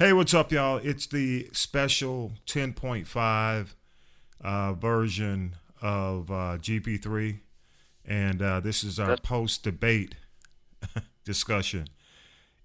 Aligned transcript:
Hey, 0.00 0.14
what's 0.14 0.32
up, 0.32 0.50
y'all? 0.50 0.78
It's 0.78 1.06
the 1.06 1.50
special 1.52 2.32
10.5 2.46 3.74
uh, 4.42 4.72
version 4.72 5.56
of 5.82 6.30
uh, 6.30 6.56
GP3, 6.56 7.40
and 8.06 8.40
uh, 8.40 8.60
this 8.60 8.82
is 8.82 8.98
our 8.98 9.18
post 9.18 9.62
debate 9.62 10.14
discussion. 11.26 11.86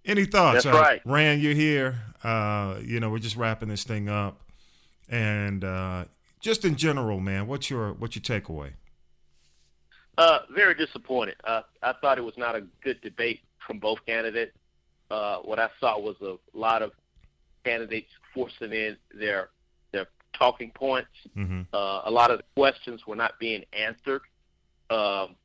Any 0.06 0.24
thoughts? 0.24 0.64
That's 0.64 0.78
right. 0.78 1.02
Rand, 1.04 1.42
you're 1.42 1.54
here. 1.54 2.04
Uh, 2.24 2.78
you 2.82 3.02
know, 3.02 3.10
we're 3.10 3.20
just 3.20 3.36
wrapping 3.36 3.68
this 3.68 3.84
thing 3.84 4.08
up, 4.08 4.40
and 5.10 5.66
uh, 5.66 6.06
just 6.40 6.64
in 6.64 6.78
general, 6.78 7.20
man, 7.20 7.48
what's 7.48 7.70
your 7.70 7.96
what's 7.96 8.16
your 8.16 8.24
takeaway? 8.24 8.76
Uh, 10.18 10.40
very 10.56 10.74
disappointed. 10.74 11.36
Uh, 11.44 11.64
I 11.84 11.92
thought 12.00 12.18
it 12.18 12.24
was 12.24 12.38
not 12.38 12.56
a 12.56 12.62
good 12.82 13.02
debate 13.02 13.42
from 13.68 13.80
both 13.80 14.00
candidates. 14.06 14.56
Uh, 15.12 15.40
what 15.40 15.60
I 15.60 15.70
saw 15.82 16.00
was 16.00 16.16
a 16.22 16.38
lot 16.58 16.82
of 16.82 16.94
candidates 17.66 18.10
forcing 18.34 18.72
in 18.72 18.96
their 19.14 19.50
their 19.92 20.08
talking 20.38 20.72
points. 20.72 21.10
Mm-hmm. 21.36 21.62
Uh, 21.74 22.02
a 22.06 22.12
lot 22.12 22.32
of 22.32 22.38
the 22.38 22.44
questions 22.56 23.06
were 23.08 23.16
not 23.16 23.40
being 23.40 23.64
answered. 23.74 24.22
Um, 24.90 25.36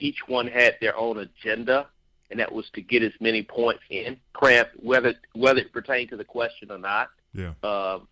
each 0.00 0.18
one 0.26 0.46
had 0.46 0.76
their 0.80 0.96
own 0.96 1.18
agenda, 1.18 1.88
and 2.30 2.40
that 2.40 2.50
was 2.50 2.66
to 2.74 2.80
get 2.80 3.02
as 3.02 3.12
many 3.20 3.42
points 3.42 3.82
in. 3.90 4.16
Cramp, 4.32 4.68
whether 4.76 5.14
whether 5.34 5.60
it 5.60 5.72
pertained 5.72 6.10
to 6.10 6.16
the 6.16 6.24
question 6.24 6.70
or 6.70 6.78
not. 6.78 7.08
Yeah. 7.34 7.52
Um, 7.62 8.08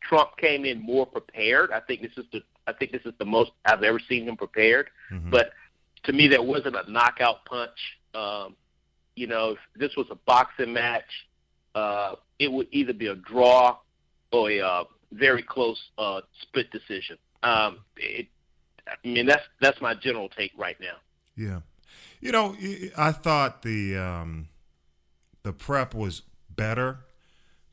Trump 0.00 0.36
came 0.36 0.64
in 0.64 0.80
more 0.80 1.06
prepared. 1.06 1.70
I 1.72 1.80
think 1.80 2.02
this 2.02 2.16
is 2.16 2.26
the 2.32 2.42
I 2.66 2.72
think 2.72 2.92
this 2.92 3.02
is 3.04 3.14
the 3.18 3.24
most 3.24 3.52
I've 3.64 3.82
ever 3.82 4.00
seen 4.08 4.28
him 4.28 4.36
prepared. 4.36 4.90
Mhm. 5.10 5.30
But 5.30 5.52
to 6.04 6.12
me, 6.12 6.28
there 6.28 6.42
wasn't 6.42 6.76
a 6.76 6.90
knockout 6.90 7.44
punch. 7.44 7.78
Um, 8.14 8.56
you 9.14 9.26
know, 9.26 9.50
if 9.50 9.58
this 9.76 9.96
was 9.96 10.06
a 10.10 10.14
boxing 10.14 10.72
match, 10.72 11.26
uh, 11.74 12.14
it 12.38 12.50
would 12.50 12.68
either 12.70 12.92
be 12.92 13.06
a 13.06 13.14
draw 13.14 13.76
or 14.32 14.50
a 14.50 14.60
uh, 14.60 14.84
very 15.12 15.42
close 15.42 15.80
uh, 15.98 16.20
split 16.40 16.70
decision. 16.70 17.18
Um, 17.42 17.78
it, 17.96 18.26
I 18.86 18.94
mean, 19.04 19.26
that's 19.26 19.44
that's 19.60 19.80
my 19.80 19.94
general 19.94 20.28
take 20.28 20.52
right 20.56 20.76
now. 20.80 20.96
Yeah, 21.36 21.60
you 22.20 22.32
know, 22.32 22.56
I 22.96 23.12
thought 23.12 23.62
the 23.62 23.96
um, 23.96 24.48
the 25.42 25.52
prep 25.52 25.94
was 25.94 26.22
better, 26.50 27.00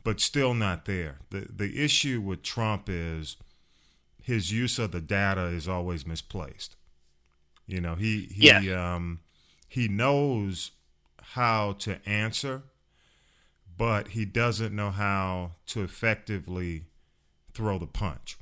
but 0.03 0.19
still 0.19 0.53
not 0.53 0.85
there. 0.85 1.19
the 1.29 1.47
The 1.53 1.83
issue 1.83 2.21
with 2.21 2.43
Trump 2.43 2.87
is 2.87 3.37
his 4.21 4.51
use 4.51 4.77
of 4.77 4.91
the 4.91 5.01
data 5.01 5.45
is 5.45 5.67
always 5.67 6.05
misplaced. 6.05 6.75
You 7.65 7.81
know, 7.81 7.95
he 7.95 8.29
he 8.31 8.71
um, 8.71 9.19
he 9.67 9.87
knows 9.87 10.71
how 11.21 11.73
to 11.73 11.99
answer, 12.07 12.63
but 13.79 14.09
he 14.09 14.25
doesn't 14.25 14.75
know 14.75 14.91
how 14.91 15.51
to 15.65 15.81
effectively 15.81 16.83
throw 17.53 17.79
the 17.79 17.87
punch. 17.87 18.37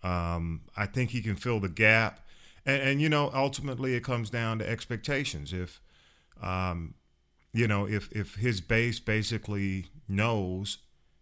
Um, 0.00 0.60
I 0.76 0.86
think 0.86 1.10
he 1.10 1.20
can 1.20 1.34
fill 1.34 1.58
the 1.58 1.68
gap, 1.68 2.20
and, 2.64 2.80
and 2.80 3.00
you 3.02 3.08
know, 3.08 3.32
ultimately, 3.34 3.94
it 3.94 4.04
comes 4.04 4.30
down 4.30 4.60
to 4.60 4.70
expectations. 4.70 5.52
If 5.52 5.82
um, 6.40 6.94
you 7.52 7.66
know, 7.66 7.84
if 7.86 8.10
if 8.12 8.36
his 8.36 8.60
base 8.60 9.00
basically 9.00 9.86
knows 10.08 10.78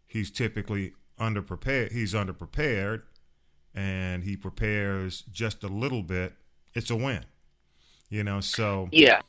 he's 0.07 0.31
typically 0.31 0.93
underprepared, 1.19 1.91
he's 1.93 2.13
underprepared, 2.13 3.03
and 3.75 4.25
he 4.25 4.37
prepares 4.37 5.23
just 5.33 5.65
a 5.65 5.69
little 5.69 6.03
bit, 6.03 6.35
it's 6.75 6.91
a 6.91 6.97
win. 6.97 7.25
You 8.11 8.25
know, 8.25 8.41
so 8.41 8.91
Yeah, 8.93 9.23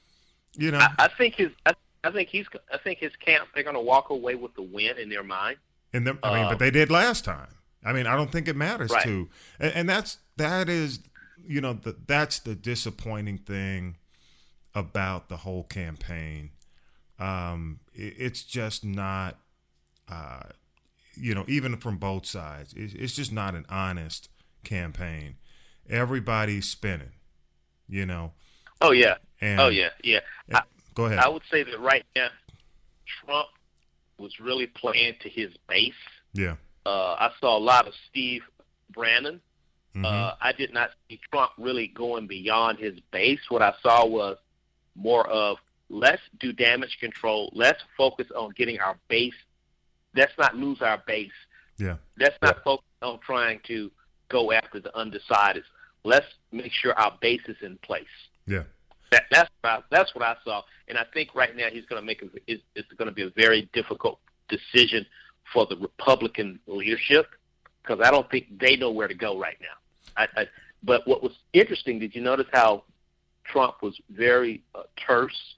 you 0.58 0.72
know, 0.72 0.80
I, 0.80 0.90
I 1.00 1.08
think 1.08 1.36
his 1.36 1.52
I, 1.66 1.74
I 2.04 2.12
think 2.12 2.30
he's 2.30 2.48
I 2.74 2.78
think 2.78 3.00
his 3.00 3.16
camp 3.18 3.50
they're 3.54 3.64
going 3.64 3.76
to 3.76 3.82
walk 3.82 4.10
away 4.10 4.36
with 4.36 4.54
the 4.56 4.62
win 4.62 4.98
in 4.98 5.10
their 5.10 5.24
mind. 5.24 5.58
And 5.94 6.08
I 6.08 6.12
mean, 6.12 6.46
Uh, 6.46 6.50
but 6.50 6.60
they 6.60 6.72
did 6.72 6.90
last 6.92 7.26
time. 7.26 7.56
I 7.84 7.94
mean, 7.94 8.08
I 8.08 8.16
don't 8.16 8.32
think 8.32 8.48
it 8.48 8.56
matters 8.56 8.92
Right. 8.92 9.04
to, 9.04 9.30
and, 9.60 9.74
and 9.74 9.90
that's 9.90 10.20
that 10.38 10.70
is, 10.70 11.00
you 11.48 11.62
know, 11.62 11.74
the, 11.74 11.96
that's 12.08 12.40
the 12.40 12.56
disappointing 12.56 13.40
thing 13.40 13.98
about 14.76 15.30
the 15.30 15.38
whole 15.38 15.64
campaign. 15.64 16.52
Um, 17.20 17.80
it, 17.94 18.14
it's 18.18 18.44
just 18.44 18.86
not, 18.86 19.38
uh, 20.10 20.44
you 21.16 21.34
know, 21.36 21.46
even 21.48 21.78
from 21.78 21.98
both 21.98 22.26
sides, 22.26 22.74
it, 22.74 22.94
it's 22.96 23.16
just 23.16 23.32
not 23.32 23.56
an 23.56 23.66
honest 23.70 24.30
campaign. 24.64 25.36
Everybody's 25.90 26.68
spinning, 26.70 27.14
you 27.88 28.06
know. 28.06 28.34
Oh 28.82 28.92
yeah, 28.92 29.16
And 29.42 29.60
oh 29.60 29.68
yeah, 29.70 29.90
yeah. 30.04 30.20
I, 30.54 30.62
Go 31.00 31.06
ahead. 31.06 31.20
I 31.20 31.30
would 31.30 31.44
say 31.50 31.64
that 31.64 31.80
right 31.80 32.06
now, 32.14 32.28
Trump 33.24 33.48
was 34.18 34.38
really 34.42 34.68
playing 34.68 35.14
to 35.22 35.30
his 35.30 35.50
base. 35.70 35.94
yeah. 36.34 36.56
Uh, 36.86 37.16
I 37.20 37.30
saw 37.40 37.58
a 37.58 37.60
lot 37.60 37.88
of 37.88 37.94
Steve 38.10 38.42
Bannon. 38.96 39.40
Mhm. 39.96 40.06
Uh, 40.06 40.36
I 40.42 40.52
did 40.54 40.74
not 40.74 40.92
see 41.08 41.20
Trump 41.32 41.52
really 41.58 41.88
going 41.88 42.26
beyond 42.28 42.80
his 42.80 43.00
base. 43.12 43.40
What 43.50 43.62
I 43.62 43.74
saw 43.84 44.06
was 44.06 44.38
more 44.96 45.28
of 45.30 45.58
let's 45.90 46.22
do 46.40 46.52
damage 46.52 46.98
control. 47.00 47.50
Let's 47.54 47.82
focus 47.98 48.28
on 48.36 48.52
getting 48.58 48.80
our 48.80 48.98
base. 49.08 49.36
Let's 50.16 50.34
not 50.38 50.56
lose 50.56 50.82
our 50.82 50.98
base. 51.06 51.32
yeah. 51.78 51.98
Let's 52.18 52.38
not 52.42 52.64
focus 52.64 52.86
on 53.02 53.20
trying 53.20 53.60
to 53.68 53.90
go 54.30 54.52
after 54.52 54.80
the 54.80 54.90
undecideds. 54.92 55.64
Let's 56.04 56.28
make 56.52 56.72
sure 56.74 56.94
our 57.00 57.18
base 57.22 57.42
is 57.48 57.58
in 57.62 57.78
place. 57.78 58.16
Yeah. 58.48 58.64
That, 59.12 59.24
that's 59.32 59.50
what 59.62 59.70
I, 59.72 59.80
that's 59.90 60.14
what 60.16 60.24
I 60.24 60.36
saw, 60.44 60.62
and 60.88 60.98
I 60.98 61.04
think 61.14 61.34
right 61.34 61.56
now 61.56 61.68
he's 61.72 61.86
going 61.86 62.02
to 62.02 62.06
make 62.06 62.22
a, 62.22 62.28
it's, 62.46 62.62
it's 62.76 62.92
going 62.94 63.08
to 63.08 63.14
be 63.14 63.24
a 63.24 63.32
very 63.32 63.70
difficult 63.74 64.20
decision 64.50 65.06
for 65.52 65.66
the 65.66 65.78
Republican 65.78 66.60
leadership 66.68 67.28
because 67.82 68.06
I 68.06 68.12
don't 68.12 68.30
think 68.30 68.60
they 68.60 68.76
know 68.76 68.92
where 68.92 69.08
to 69.08 69.16
go 69.16 69.40
right 69.40 69.58
now. 69.62 70.14
I, 70.16 70.28
I, 70.42 70.48
but 70.84 71.08
what 71.08 71.24
was 71.24 71.34
interesting, 71.54 72.00
did 72.00 72.14
you 72.14 72.22
notice 72.22 72.46
how 72.54 72.84
Trump 73.46 73.82
was 73.82 74.00
very 74.12 74.64
uh, 74.76 74.84
terse 74.96 75.56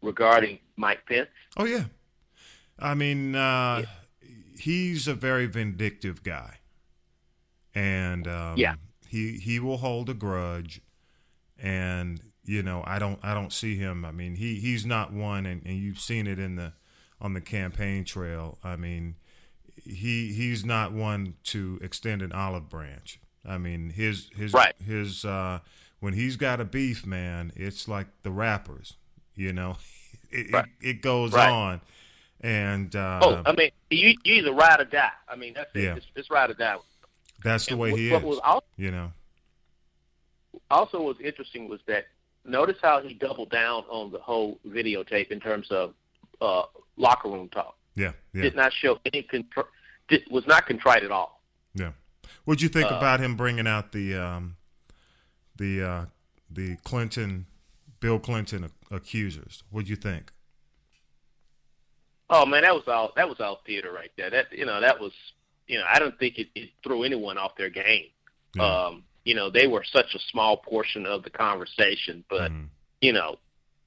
regarding 0.00 0.58
Mike 0.76 1.04
Pence? 1.06 1.28
Oh 1.58 1.66
yeah, 1.66 1.84
I 2.78 2.94
mean, 2.94 3.34
uh, 3.34 3.82
he's 4.58 5.06
a 5.06 5.14
very 5.14 5.46
vindictive 5.46 6.22
guy, 6.22 6.58
and 7.74 8.26
um, 8.26 8.56
Yeah. 8.56 8.76
he 9.06 9.32
he 9.38 9.60
will 9.60 9.76
hold 9.76 10.08
a 10.08 10.14
grudge, 10.14 10.80
and 11.58 12.20
you 12.44 12.62
know, 12.62 12.82
I 12.86 12.98
don't 12.98 13.18
I 13.22 13.34
don't 13.34 13.52
see 13.52 13.76
him. 13.76 14.04
I 14.04 14.10
mean, 14.12 14.36
he 14.36 14.56
he's 14.60 14.84
not 14.86 15.12
one, 15.12 15.46
and, 15.46 15.62
and 15.64 15.76
you've 15.76 15.98
seen 15.98 16.26
it 16.26 16.38
in 16.38 16.56
the 16.56 16.72
on 17.20 17.34
the 17.34 17.40
campaign 17.40 18.04
trail. 18.04 18.58
I 18.64 18.76
mean, 18.76 19.16
he 19.84 20.32
he's 20.32 20.64
not 20.64 20.92
one 20.92 21.34
to 21.44 21.78
extend 21.82 22.22
an 22.22 22.32
olive 22.32 22.68
branch. 22.68 23.20
I 23.46 23.58
mean, 23.58 23.90
his 23.90 24.28
his 24.36 24.52
Right. 24.54 24.74
his 24.84 25.24
uh, 25.24 25.60
when 26.00 26.14
he's 26.14 26.36
got 26.36 26.60
a 26.60 26.64
beef, 26.64 27.06
man, 27.06 27.52
it's 27.56 27.88
like 27.88 28.08
the 28.22 28.30
rappers. 28.30 28.94
You 29.34 29.52
know, 29.52 29.76
it 30.30 30.52
Right. 30.52 30.64
it, 30.80 30.88
it 30.88 31.02
goes 31.02 31.32
Right. 31.32 31.50
on, 31.50 31.80
and 32.40 32.94
uh, 32.94 33.20
oh, 33.22 33.42
I 33.46 33.52
mean, 33.52 33.70
you 33.90 34.10
you 34.24 34.34
either 34.36 34.52
ride 34.52 34.80
or 34.80 34.84
die. 34.84 35.10
I 35.28 35.36
mean, 35.36 35.54
that's 35.54 35.70
it. 35.74 35.96
It's, 35.96 36.06
it's 36.14 36.30
ride 36.30 36.50
or 36.50 36.54
die. 36.54 36.76
that's 37.42 37.66
the 37.68 37.74
And 37.74 37.80
way 37.80 37.90
what, 37.90 38.00
he 38.00 38.12
is. 38.14 38.38
also 38.40 38.66
You 38.76 38.90
know, 38.90 39.12
also 40.70 41.00
was 41.02 41.16
interesting 41.20 41.68
was 41.68 41.80
that 41.86 42.06
notice 42.44 42.76
how 42.82 43.00
he 43.00 43.14
doubled 43.14 43.50
down 43.50 43.84
on 43.88 44.10
the 44.12 44.18
whole 44.18 44.58
videotape 44.66 45.30
in 45.30 45.40
terms 45.40 45.66
of 45.70 45.94
uh, 46.40 46.62
locker 46.96 47.28
room 47.28 47.48
talk. 47.48 47.76
yeah, 47.94 48.12
yeah, 48.32 48.42
Did 48.42 48.56
not 48.56 48.72
show 48.72 48.98
any 49.06 49.22
contr- 49.22 49.66
did, 50.08 50.22
was 50.30 50.46
not 50.46 50.66
contrite 50.66 51.02
at 51.04 51.10
all. 51.10 51.40
yeah. 51.74 51.92
What'd 52.44 52.60
you 52.62 52.68
think 52.68 52.90
Uh, 52.90 52.96
about 52.96 53.20
him 53.20 53.36
bringing 53.36 53.66
out 53.66 53.92
the 53.92 54.14
um, 54.16 54.56
the 55.56 55.82
uh, 55.82 56.04
the 56.50 56.76
Clinton, 56.84 57.46
Bill 58.00 58.18
Clinton 58.18 58.64
ac- 58.64 58.72
accusers? 58.90 59.62
What'd 59.70 59.88
you 59.88 59.96
think? 59.96 60.30
Oh 62.30 62.46
man, 62.46 62.62
that 62.62 62.74
was 62.74 62.84
all 62.88 63.12
that 63.16 63.28
was 63.28 63.40
all 63.40 63.60
theater 63.66 63.92
right 63.92 64.10
there. 64.16 64.30
That 64.30 64.46
you 64.52 64.64
know 64.66 64.80
that 64.80 64.98
was 65.00 65.12
you 65.66 65.78
know 65.78 65.84
I 65.90 65.98
don't 65.98 66.18
think 66.18 66.38
it, 66.38 66.48
it 66.54 66.70
threw 66.82 67.02
anyone 67.02 67.38
off 67.38 67.56
their 67.56 67.70
game. 67.70 68.06
Yeah. 68.56 68.86
Um, 68.86 69.04
you 69.24 69.34
know 69.34 69.50
they 69.50 69.66
were 69.66 69.84
such 69.84 70.14
a 70.14 70.18
small 70.30 70.56
portion 70.56 71.06
of 71.06 71.22
the 71.22 71.30
conversation, 71.30 72.24
but 72.28 72.50
Mhm. 72.52 72.68
you 73.00 73.12
know 73.12 73.36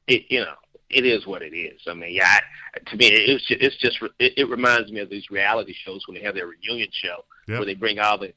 it 0.07 0.25
you 0.29 0.39
know 0.39 0.55
it 0.89 1.05
is 1.05 1.25
what 1.27 1.41
it 1.41 1.53
is. 1.53 1.81
I 1.87 1.93
mean, 1.93 2.13
yeah, 2.13 2.39
I, 2.75 2.79
to 2.89 2.95
me 2.95 3.07
it's 3.07 3.45
just, 3.45 3.61
it's 3.61 3.77
just 3.77 3.97
it, 4.19 4.33
it 4.37 4.49
reminds 4.49 4.91
me 4.91 4.99
of 5.01 5.09
these 5.09 5.29
reality 5.29 5.73
shows 5.73 6.07
when 6.07 6.15
they 6.15 6.23
have 6.23 6.35
their 6.35 6.47
reunion 6.47 6.89
show 6.91 7.23
Yep. 7.47 7.59
where 7.59 7.65
they 7.65 7.75
bring 7.75 7.99
all 7.99 8.17
the 8.17 8.33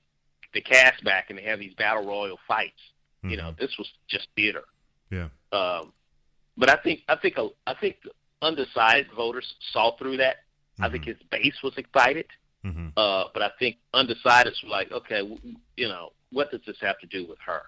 the 0.52 0.60
cast 0.60 1.02
back 1.04 1.30
and 1.30 1.38
they 1.38 1.44
have 1.44 1.60
these 1.60 1.74
battle 1.74 2.04
royal 2.04 2.38
fights. 2.48 2.80
You 3.22 3.36
know, 3.36 3.52
Mhm. 3.52 3.58
this 3.58 3.76
was 3.78 3.88
just 4.08 4.26
theater. 4.34 4.64
Yeah. 5.10 5.28
Um, 5.52 5.92
but 6.56 6.68
I 6.70 6.76
think 6.76 7.02
I 7.08 7.16
think 7.16 7.36
a, 7.38 7.48
I 7.66 7.74
think 7.74 7.96
undecided 8.42 9.10
voters 9.12 9.54
saw 9.72 9.96
through 9.96 10.16
that. 10.18 10.36
I 10.80 10.88
think 10.88 11.04
his 11.04 11.18
base 11.30 11.62
was 11.62 11.76
excited, 11.76 12.26
hmm 12.64 12.88
uh, 12.96 13.24
but 13.34 13.42
I 13.42 13.50
think 13.58 13.76
undecideds 13.94 14.62
were 14.64 14.70
like, 14.70 14.90
okay, 14.92 15.20
you 15.76 15.88
know, 15.88 16.12
what 16.32 16.50
does 16.50 16.60
this 16.66 16.76
have 16.80 16.98
to 17.00 17.06
do 17.06 17.26
with 17.26 17.38
her? 17.46 17.62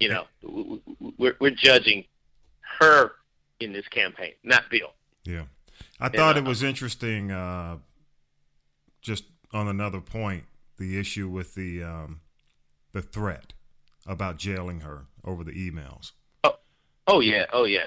You 0.00 0.08
know, 0.08 0.24
we're 1.18 1.36
we're 1.40 1.50
judging 1.50 2.04
her 2.78 3.12
in 3.60 3.72
this 3.72 3.86
campaign, 3.88 4.32
not 4.42 4.64
Bill. 4.70 4.92
Yeah, 5.24 5.44
I 6.00 6.08
thought 6.08 6.36
uh, 6.36 6.40
it 6.40 6.44
was 6.44 6.62
interesting. 6.62 7.30
Uh, 7.30 7.78
just 9.00 9.24
on 9.52 9.68
another 9.68 10.00
point, 10.00 10.44
the 10.78 10.98
issue 10.98 11.28
with 11.28 11.54
the 11.54 11.82
um, 11.82 12.20
the 12.92 13.02
threat 13.02 13.52
about 14.06 14.36
jailing 14.36 14.80
her 14.80 15.06
over 15.24 15.44
the 15.44 15.52
emails. 15.52 16.12
Oh, 16.42 16.56
oh 17.06 17.20
yeah, 17.20 17.46
oh 17.52 17.64
yeah. 17.64 17.86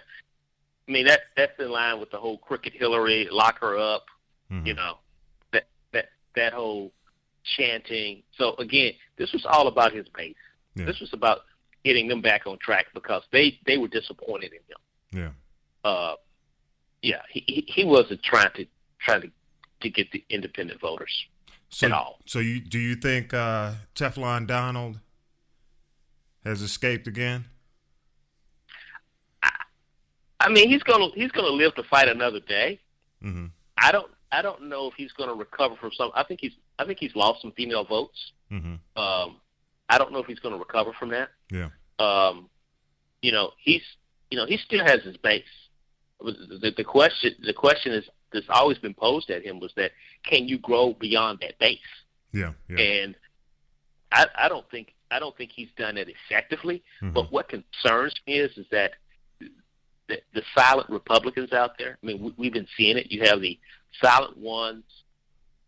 I 0.87 0.91
mean 0.91 1.05
that 1.07 1.21
that's 1.35 1.59
in 1.59 1.69
line 1.69 1.99
with 1.99 2.11
the 2.11 2.17
whole 2.17 2.37
crooked 2.37 2.73
Hillary, 2.73 3.27
lock 3.29 3.59
her 3.59 3.77
up. 3.77 4.05
Mm-hmm. 4.51 4.67
You 4.67 4.73
know, 4.75 4.97
that 5.51 5.67
that 5.91 6.09
that 6.35 6.53
whole 6.53 6.93
chanting. 7.55 8.23
So 8.37 8.55
again, 8.55 8.93
this 9.17 9.31
was 9.33 9.45
all 9.45 9.67
about 9.67 9.93
his 9.93 10.07
base. 10.09 10.35
Yeah. 10.75 10.85
This 10.85 10.99
was 10.99 11.11
about 11.13 11.39
getting 11.83 12.07
them 12.07 12.21
back 12.21 12.45
on 12.45 12.57
track 12.59 12.87
because 12.93 13.23
they 13.31 13.59
they 13.65 13.77
were 13.77 13.87
disappointed 13.87 14.51
in 14.53 15.21
him. 15.21 15.33
Yeah. 15.83 15.89
Uh, 15.89 16.15
yeah. 17.01 17.21
He 17.29 17.65
he 17.67 17.85
wasn't 17.85 18.21
trying 18.23 18.51
to 18.55 18.65
trying 18.99 19.21
to 19.21 19.31
to 19.81 19.89
get 19.89 20.11
the 20.11 20.23
independent 20.29 20.81
voters 20.81 21.27
so, 21.69 21.87
at 21.87 21.93
all. 21.93 22.19
So 22.25 22.39
you 22.39 22.59
do 22.59 22.79
you 22.79 22.95
think 22.95 23.33
uh, 23.33 23.73
Teflon 23.95 24.47
Donald 24.47 24.99
has 26.43 26.61
escaped 26.61 27.07
again? 27.07 27.45
I, 29.43 29.51
I 30.41 30.49
mean, 30.49 30.69
he's 30.69 30.83
gonna 30.83 31.09
he's 31.15 31.31
gonna 31.31 31.47
live 31.47 31.75
to 31.75 31.83
fight 31.83 32.07
another 32.07 32.39
day. 32.39 32.79
Mm-hmm. 33.23 33.47
I 33.77 33.91
don't 33.91 34.11
I 34.31 34.41
don't 34.41 34.63
know 34.63 34.87
if 34.87 34.93
he's 34.95 35.11
going 35.13 35.29
to 35.29 35.35
recover 35.35 35.75
from 35.75 35.91
some. 35.93 36.11
I 36.13 36.23
think 36.23 36.39
he's 36.41 36.53
I 36.79 36.85
think 36.85 36.99
he's 36.99 37.15
lost 37.15 37.41
some 37.41 37.51
female 37.53 37.85
votes. 37.85 38.31
Mm-hmm. 38.51 38.75
Um, 39.01 39.37
I 39.89 39.97
don't 39.97 40.11
know 40.11 40.19
if 40.19 40.25
he's 40.25 40.39
going 40.39 40.53
to 40.53 40.59
recover 40.59 40.91
from 40.97 41.09
that. 41.09 41.29
Yeah. 41.51 41.69
Um, 41.99 42.49
you 43.21 43.31
know, 43.31 43.51
he's 43.63 43.83
you 44.29 44.37
know 44.37 44.45
he 44.45 44.57
still 44.57 44.83
has 44.85 45.01
his 45.03 45.17
base. 45.17 45.43
The, 46.19 46.73
the 46.75 46.83
question 46.83 47.35
the 47.45 47.53
question 47.53 47.93
is 47.93 48.05
that's 48.33 48.45
always 48.49 48.77
been 48.77 48.93
posed 48.93 49.29
at 49.29 49.43
him 49.43 49.59
was 49.59 49.71
that 49.77 49.91
can 50.23 50.47
you 50.47 50.57
grow 50.57 50.93
beyond 50.93 51.39
that 51.41 51.57
base? 51.59 51.79
Yeah. 52.33 52.53
yeah. 52.69 52.77
And 52.79 53.15
I 54.11 54.25
I 54.35 54.49
don't 54.49 54.69
think 54.69 54.93
I 55.09 55.19
don't 55.19 55.35
think 55.37 55.51
he's 55.55 55.69
done 55.77 55.97
it 55.97 56.09
effectively. 56.09 56.83
Mm-hmm. 57.01 57.13
But 57.13 57.31
what 57.31 57.47
concerns 57.49 58.15
me 58.25 58.39
is 58.39 58.57
is 58.57 58.65
that 58.71 58.91
the, 60.07 60.19
the 60.33 60.41
silent 60.55 60.89
Republicans 60.89 61.53
out 61.53 61.77
there. 61.77 61.97
I 62.01 62.05
mean, 62.05 62.21
we, 62.21 62.33
we've 62.37 62.53
been 62.53 62.67
seeing 62.77 62.97
it. 62.97 63.11
You 63.11 63.23
have 63.23 63.41
the 63.41 63.59
silent 64.01 64.37
ones 64.37 64.83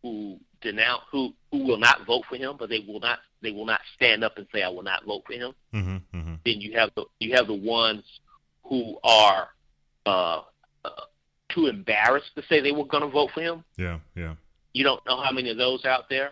who 0.02 0.40
denounce 0.62 1.02
who 1.12 1.34
who 1.52 1.64
will 1.66 1.78
not 1.78 2.06
vote 2.06 2.24
for 2.30 2.36
him, 2.36 2.56
but 2.58 2.70
they 2.70 2.80
will 2.88 3.00
not 3.00 3.20
they 3.42 3.52
will 3.52 3.66
not 3.66 3.82
stand 3.96 4.24
up 4.24 4.38
and 4.38 4.48
say 4.54 4.64
I 4.64 4.70
will 4.70 4.84
not 4.84 5.06
vote 5.06 5.24
for 5.26 5.34
him. 5.34 5.54
Mm-hmm, 5.74 6.18
mm-hmm. 6.18 6.34
Then 6.46 6.62
you 6.62 6.78
have 6.78 6.92
the 6.96 7.06
you 7.20 7.36
have 7.36 7.48
the 7.48 7.54
ones 7.54 8.04
who 8.64 8.98
are 9.04 9.50
uh, 10.06 10.42
uh, 10.86 10.90
too 11.50 11.68
embarrassed 11.68 12.32
to 12.36 12.44
say 12.48 12.62
they 12.62 12.72
were 12.72 12.86
going 12.86 13.04
to 13.04 13.10
vote 13.10 13.32
for 13.34 13.42
him. 13.42 13.64
Yeah, 13.78 14.00
yeah. 14.16 14.36
You 14.74 14.84
don't 14.84 15.06
know 15.06 15.22
how 15.22 15.32
many 15.32 15.50
of 15.50 15.58
those 15.58 15.86
out 15.86 16.10
there, 16.10 16.32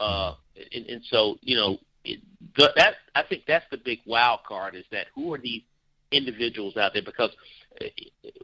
uh, 0.00 0.32
mm-hmm. 0.32 0.62
and, 0.72 0.86
and 0.86 1.02
so 1.10 1.36
you 1.40 1.56
know 1.56 1.78
it, 2.04 2.20
the, 2.56 2.70
that 2.76 2.94
I 3.14 3.22
think 3.22 3.44
that's 3.46 3.64
the 3.70 3.78
big 3.78 4.00
wild 4.06 4.40
card 4.46 4.74
is 4.74 4.84
that 4.92 5.06
who 5.14 5.32
are 5.34 5.38
these 5.38 5.62
individuals 6.12 6.76
out 6.76 6.92
there? 6.92 7.02
Because 7.02 7.30
uh, 7.80 7.86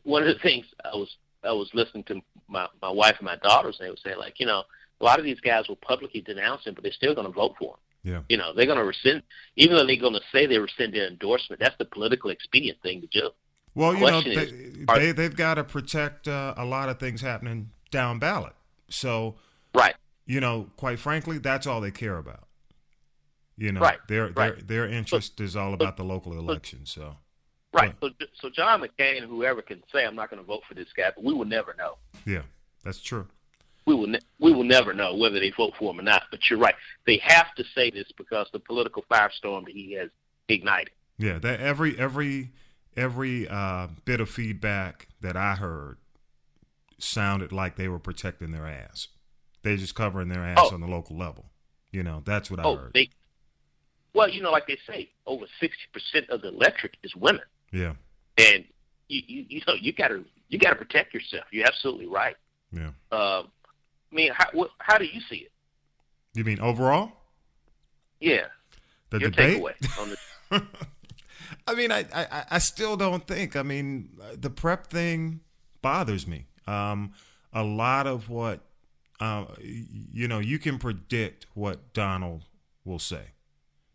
one 0.03 0.23
of 0.23 0.35
the 0.35 0.43
things 0.43 0.67
I 0.85 0.97
was 0.97 1.15
I 1.45 1.53
was 1.53 1.71
listening 1.75 2.05
to 2.05 2.21
my 2.49 2.67
my 2.83 2.91
wife 2.91 3.17
and 3.19 3.27
my 3.27 3.37
daughters, 3.37 3.77
and 3.79 3.87
they 3.87 3.91
would 3.91 4.01
say 4.01 4.15
like, 4.15 4.39
you 4.39 4.47
know, 4.47 4.65
a 5.01 5.05
lot 5.05 5.19
of 5.19 5.25
these 5.25 5.41
guys 5.41 5.69
will 5.69 5.77
publicly 5.77 6.21
denounce 6.21 6.65
him, 6.65 6.75
but 6.75 6.83
they're 6.83 6.93
still 6.93 7.15
going 7.15 7.27
to 7.27 7.33
vote 7.33 7.55
for 7.59 7.75
him. 7.75 7.81
Yeah. 8.03 8.21
You 8.29 8.37
know, 8.39 8.53
they're 8.55 8.67
going 8.67 8.79
to 8.79 8.85
rescind, 8.85 9.23
even 9.57 9.77
though 9.77 9.87
they're 9.87 9.97
going 9.97 10.15
to 10.15 10.21
say 10.33 10.47
they 10.47 10.59
rescind 10.59 10.95
their 10.95 11.07
endorsement. 11.07 11.61
That's 11.61 11.77
the 11.79 11.85
political 11.85 12.31
expedient 12.31 12.81
thing 12.83 13.03
to 13.03 13.07
do. 13.07 13.31
Well, 13.75 13.95
you 13.95 14.07
know, 14.07 14.21
they, 14.23 14.31
is, 14.31 14.85
are, 14.89 14.99
they 14.99 15.13
they've 15.13 15.37
got 15.37 15.55
to 15.55 15.65
protect 15.65 16.27
uh, 16.27 16.55
a 16.57 16.65
lot 16.65 16.89
of 16.89 16.99
things 16.99 17.21
happening 17.21 17.71
down 17.91 18.19
ballot. 18.19 18.55
So, 18.89 19.37
right. 19.75 19.95
You 20.27 20.41
know, 20.41 20.71
quite 20.77 20.99
frankly, 20.99 21.39
that's 21.39 21.67
all 21.67 21.81
they 21.81 21.91
care 21.91 22.17
about. 22.17 22.49
You 23.57 23.73
know, 23.73 23.81
right. 23.81 23.99
their 24.09 24.29
right. 24.29 24.67
their 24.67 24.87
their 24.87 24.89
interest 24.89 25.41
is 25.41 25.55
all 25.55 25.75
about 25.75 25.97
the 25.97 26.05
local 26.05 26.39
election. 26.39 26.87
So. 26.87 27.17
Right. 27.73 27.95
So, 28.01 28.11
so 28.41 28.51
John 28.51 28.83
McCain, 28.83 29.21
whoever 29.21 29.63
can 29.63 29.83
say, 29.93 30.05
I'm 30.05 30.17
not 30.17 30.31
going 30.31 30.43
to 30.43 30.47
vote 30.47 30.63
for 30.69 30.75
this 30.75 30.89
guy, 30.97 31.13
but 31.15 31.23
we 31.23 31.33
will 31.33 31.45
never 31.45 31.75
know. 31.79 31.99
Yeah, 32.27 32.43
that's 32.85 33.01
true. 33.01 33.27
We 33.87 33.95
will, 33.95 34.09
ne- 34.09 34.21
we 34.39 34.53
will 34.53 34.65
never 34.65 34.93
know 34.93 35.15
whether 35.15 35.39
they 35.41 35.51
vote 35.51 35.75
for 35.79 35.93
him 35.93 36.01
or 36.01 36.03
not. 36.03 36.25
But 36.31 36.41
you're 36.51 36.59
right; 36.59 36.75
they 37.07 37.19
have 37.23 37.55
to 37.57 37.65
say 37.75 37.91
this 37.91 38.07
because 38.17 38.49
the 38.53 38.59
political 38.59 39.05
firestorm 39.11 39.65
that 39.65 39.73
he 39.73 39.93
has 39.95 40.11
ignited. 40.49 40.91
Yeah, 41.19 41.39
that 41.39 41.61
every 41.61 41.99
every 41.99 42.51
every 42.97 43.49
uh, 43.49 43.89
bit 44.05 44.21
of 44.21 44.29
feedback 44.29 45.09
that 45.21 45.37
I 45.37 45.55
heard 45.55 45.99
sounded 46.99 47.53
like 47.53 47.77
they 47.77 47.89
were 47.89 47.99
protecting 47.99 48.51
their 48.51 48.67
ass. 48.67 49.09
They're 49.63 49.77
just 49.77 49.95
covering 49.95 50.29
their 50.29 50.45
ass 50.45 50.59
oh. 50.61 50.75
on 50.75 50.81
the 50.81 50.87
local 50.87 51.17
level. 51.17 51.47
You 51.91 52.03
know, 52.03 52.23
that's 52.25 52.51
what 52.51 52.61
oh, 52.65 52.75
I 52.75 52.81
heard. 52.81 52.93
They, 52.95 53.11
well, 54.15 54.29
you 54.29 54.43
know, 54.43 54.51
like 54.51 54.67
they 54.67 54.79
say, 54.87 55.11
over 55.27 55.47
sixty 55.59 55.85
percent 55.93 56.31
of 56.31 56.43
the 56.43 56.49
electric 56.49 56.97
is 57.03 57.15
women. 57.17 57.43
Yeah. 57.73 57.95
And 58.39 58.65
you 59.09 59.23
you, 59.27 59.45
you 59.49 59.63
know 59.67 59.75
you 59.75 59.93
gotta 59.93 60.25
you 60.49 60.59
gotta 60.59 60.77
protect 60.77 61.15
yourself. 61.15 61.45
You're 61.51 61.67
absolutely 61.67 62.07
right. 62.07 62.37
Yeah. 62.73 62.89
Um, 63.13 63.49
I 64.13 64.15
mean, 64.15 64.33
how 64.35 64.47
what, 64.53 64.71
how 64.79 64.99
do 64.99 65.05
you 65.05 65.21
see 65.29 65.37
it? 65.37 65.53
You 66.35 66.45
mean 66.45 66.61
overall? 66.61 67.13
Yeah. 68.21 68.47
The 69.11 69.19
Your 69.19 69.31
debate. 69.31 69.63
Takeaway 69.63 70.19
the- 70.51 70.67
I 71.67 71.75
mean, 71.75 71.93
I, 71.93 72.05
I 72.15 72.45
I 72.53 72.59
still 72.59 72.97
don't 72.97 73.27
think. 73.27 73.57
I 73.57 73.63
mean, 73.63 74.11
the 74.35 74.51
prep 74.51 74.87
thing 74.89 75.41
bothers 75.83 76.27
me. 76.27 76.47
Um, 76.67 77.13
a 77.53 77.65
lot 77.65 78.07
of 78.07 78.29
what, 78.29 78.61
uh, 79.21 79.47
you 79.61 80.29
know, 80.29 80.39
you 80.39 80.59
can 80.59 80.79
predict 80.79 81.47
what 81.55 81.93
Donald 81.93 82.45
will 82.85 82.99
say. 82.99 83.33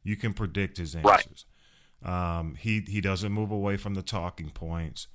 You 0.04 0.16
can 0.16 0.33
predict 0.33 0.77
his 0.77 0.95
answers. 0.95 1.06
Right. 1.10 1.45
Um, 2.05 2.55
he 2.59 2.81
he 2.81 3.01
doesn't 3.01 3.31
move 3.31 3.51
away 3.51 3.77
from 3.77 3.95
the 3.95 4.03
talking 4.03 4.51
points. 4.51 5.07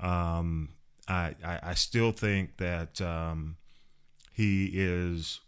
Um, 0.00 0.70
I, 1.06 1.34
I, 1.44 1.60
I 1.62 1.74
still 1.74 2.10
think 2.10 2.56
that 2.56 3.00
um, 3.00 3.56
he 4.32 4.70
is 4.72 5.40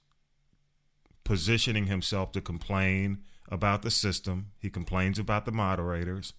positioning 1.25 1.87
himself 1.87 2.33
to 2.33 2.41
complain 2.43 3.23
about 3.49 3.83
the 3.83 3.91
system. 3.91 4.53
He 4.61 4.69
complains 4.69 5.19
about 5.19 5.47
the 5.47 5.53
moderators. 5.53 6.35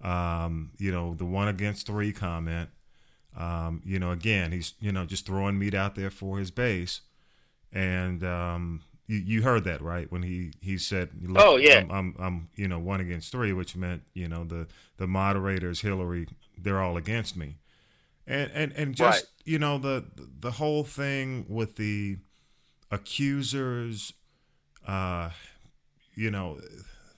Um, 0.00 0.72
you 0.78 0.90
know, 0.90 1.14
the 1.14 1.26
one 1.26 1.48
against 1.48 1.86
three 1.86 2.12
comment. 2.12 2.70
Um, 3.36 3.82
you 3.84 3.98
know, 3.98 4.12
again, 4.12 4.52
he's 4.52 4.74
you 4.80 4.92
know 4.92 5.04
just 5.04 5.26
throwing 5.26 5.58
meat 5.58 5.74
out 5.74 5.94
there 5.94 6.10
for 6.10 6.38
his 6.38 6.50
base, 6.50 7.02
and 7.72 8.24
um, 8.24 8.82
you, 9.06 9.18
you 9.18 9.42
heard 9.42 9.64
that 9.64 9.82
right 9.82 10.10
when 10.10 10.22
he 10.22 10.52
he 10.60 10.78
said, 10.78 11.10
"Oh 11.36 11.56
yeah, 11.56 11.78
I'm, 11.78 11.90
I'm, 11.90 12.16
I'm 12.18 12.48
you 12.56 12.68
know 12.68 12.78
one 12.78 13.00
against 13.00 13.30
three, 13.30 13.52
which 13.52 13.76
meant 13.76 14.02
you 14.14 14.28
know 14.28 14.44
the 14.44 14.66
the 14.96 15.06
moderators, 15.06 15.82
Hillary, 15.82 16.28
they're 16.56 16.80
all 16.80 16.96
against 16.96 17.36
me, 17.36 17.58
and 18.26 18.50
and 18.52 18.72
and 18.72 18.94
just 18.94 19.24
right. 19.24 19.30
you 19.44 19.58
know 19.58 19.78
the 19.78 20.04
the 20.40 20.52
whole 20.52 20.84
thing 20.84 21.44
with 21.48 21.76
the 21.76 22.16
accusers, 22.90 24.14
uh, 24.86 25.30
you 26.14 26.30
know 26.30 26.58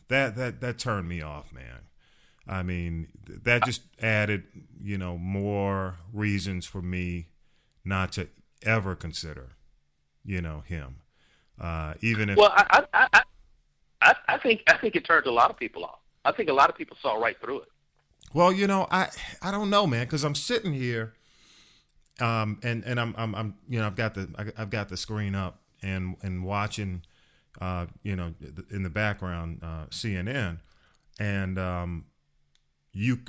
that 0.09 0.35
that 0.37 0.61
that 0.61 0.79
turned 0.79 1.09
me 1.09 1.23
off, 1.23 1.53
man. 1.53 1.83
I 2.49 2.63
mean, 2.63 3.09
that 3.27 3.65
just 3.65 3.83
added, 4.01 4.45
you 4.81 4.97
know, 4.99 5.19
more 5.19 5.97
reasons 6.13 6.65
for 6.65 6.81
me 6.81 7.27
not 7.85 8.13
to 8.13 8.29
ever 8.63 8.95
consider, 8.95 9.57
you 10.25 10.41
know, 10.41 10.63
him. 10.65 10.99
Uh, 11.61 11.95
even 12.01 12.29
if 12.31 12.37
well, 12.37 12.53
I, 12.55 12.85
I, 12.93 13.23
I, 14.03 14.15
I 14.29 14.39
think 14.39 14.63
I 14.67 14.77
think 14.77 14.95
it 14.95 15.05
turned 15.05 15.27
a 15.27 15.33
lot 15.33 15.51
of 15.51 15.57
people 15.57 15.85
off. 15.85 15.99
I 16.25 16.33
think 16.33 16.49
a 16.49 16.53
lot 16.53 16.69
of 16.69 16.77
people 16.77 16.97
saw 17.01 17.15
right 17.15 17.37
through 17.41 17.61
it. 17.61 17.69
Well, 18.35 18.53
you 18.53 18.67
know, 18.67 18.87
I 18.91 19.09
I 19.41 19.51
don't 19.51 19.71
know, 19.71 19.87
man, 19.87 20.05
because 20.05 20.25
I'm 20.25 20.35
sitting 20.35 20.73
here, 20.73 21.15
um, 22.21 22.59
and 22.63 22.85
and 22.85 23.01
I'm 23.01 23.15
I'm, 23.17 23.35
I'm 23.35 23.55
you 23.69 23.79
know 23.79 23.87
I've 23.87 23.97
got 23.97 24.15
the 24.15 24.53
I've 24.57 24.71
got 24.71 24.89
the 24.89 24.97
screen 24.97 25.35
up 25.35 25.61
and 25.83 26.17
and 26.23 26.45
watching, 26.45 27.03
uh, 27.61 27.87
you 28.03 28.17
know, 28.17 28.35
in 28.71 28.83
the 28.83 28.91
background 28.91 29.61
uh, 29.63 29.87
CNN, 29.87 30.59
and 31.19 31.59
um, 31.59 32.07
you, 32.93 33.21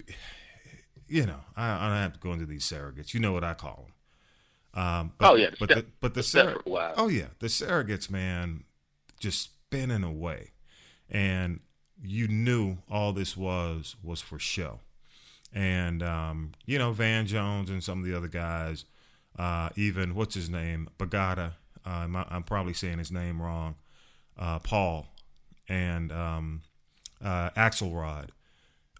you 1.08 1.26
know, 1.26 1.40
I, 1.56 1.70
I 1.70 1.90
don't 1.90 1.98
have 1.98 2.14
to 2.14 2.20
go 2.20 2.34
into 2.34 2.46
these 2.46 2.70
surrogates. 2.70 3.14
You 3.14 3.20
know 3.20 3.32
what 3.32 3.44
I 3.44 3.54
call 3.54 3.86
them. 3.86 3.94
Um, 4.74 5.14
but, 5.18 5.32
oh 5.32 5.36
yeah, 5.36 5.50
but 5.60 5.70
the, 5.70 5.86
but 6.00 6.14
the 6.14 6.24
sur- 6.24 6.62
oh 6.66 7.08
yeah, 7.08 7.28
the 7.40 7.48
surrogates, 7.48 8.10
man, 8.10 8.64
just 9.20 9.42
spinning 9.42 10.04
away, 10.04 10.52
and 11.10 11.62
you 12.04 12.28
knew 12.28 12.78
all 12.90 13.14
this 13.14 13.36
was 13.36 13.96
was 14.04 14.22
for 14.22 14.38
show, 14.38 14.82
and 15.54 16.04
um, 16.04 16.52
you 16.66 16.78
know 16.78 16.92
Van 16.92 17.26
Jones 17.26 17.70
and 17.70 17.84
some 17.84 18.00
of 18.00 18.06
the 18.06 18.16
other 18.16 18.28
guys, 18.28 18.86
uh, 19.38 19.70
even 19.76 20.14
what's 20.14 20.36
his 20.36 20.50
name, 20.50 20.90
Bagata, 21.00 21.54
uh, 21.86 21.90
I'm, 21.90 22.16
I'm, 22.16 22.44
probably 22.44 22.74
saying 22.74 23.00
his 23.00 23.12
name 23.12 23.42
wrong, 23.42 23.76
uh, 24.38 24.60
Paul, 24.60 25.08
and 25.68 26.12
um, 26.12 26.62
uh, 27.24 27.50
Axelrod 27.52 28.30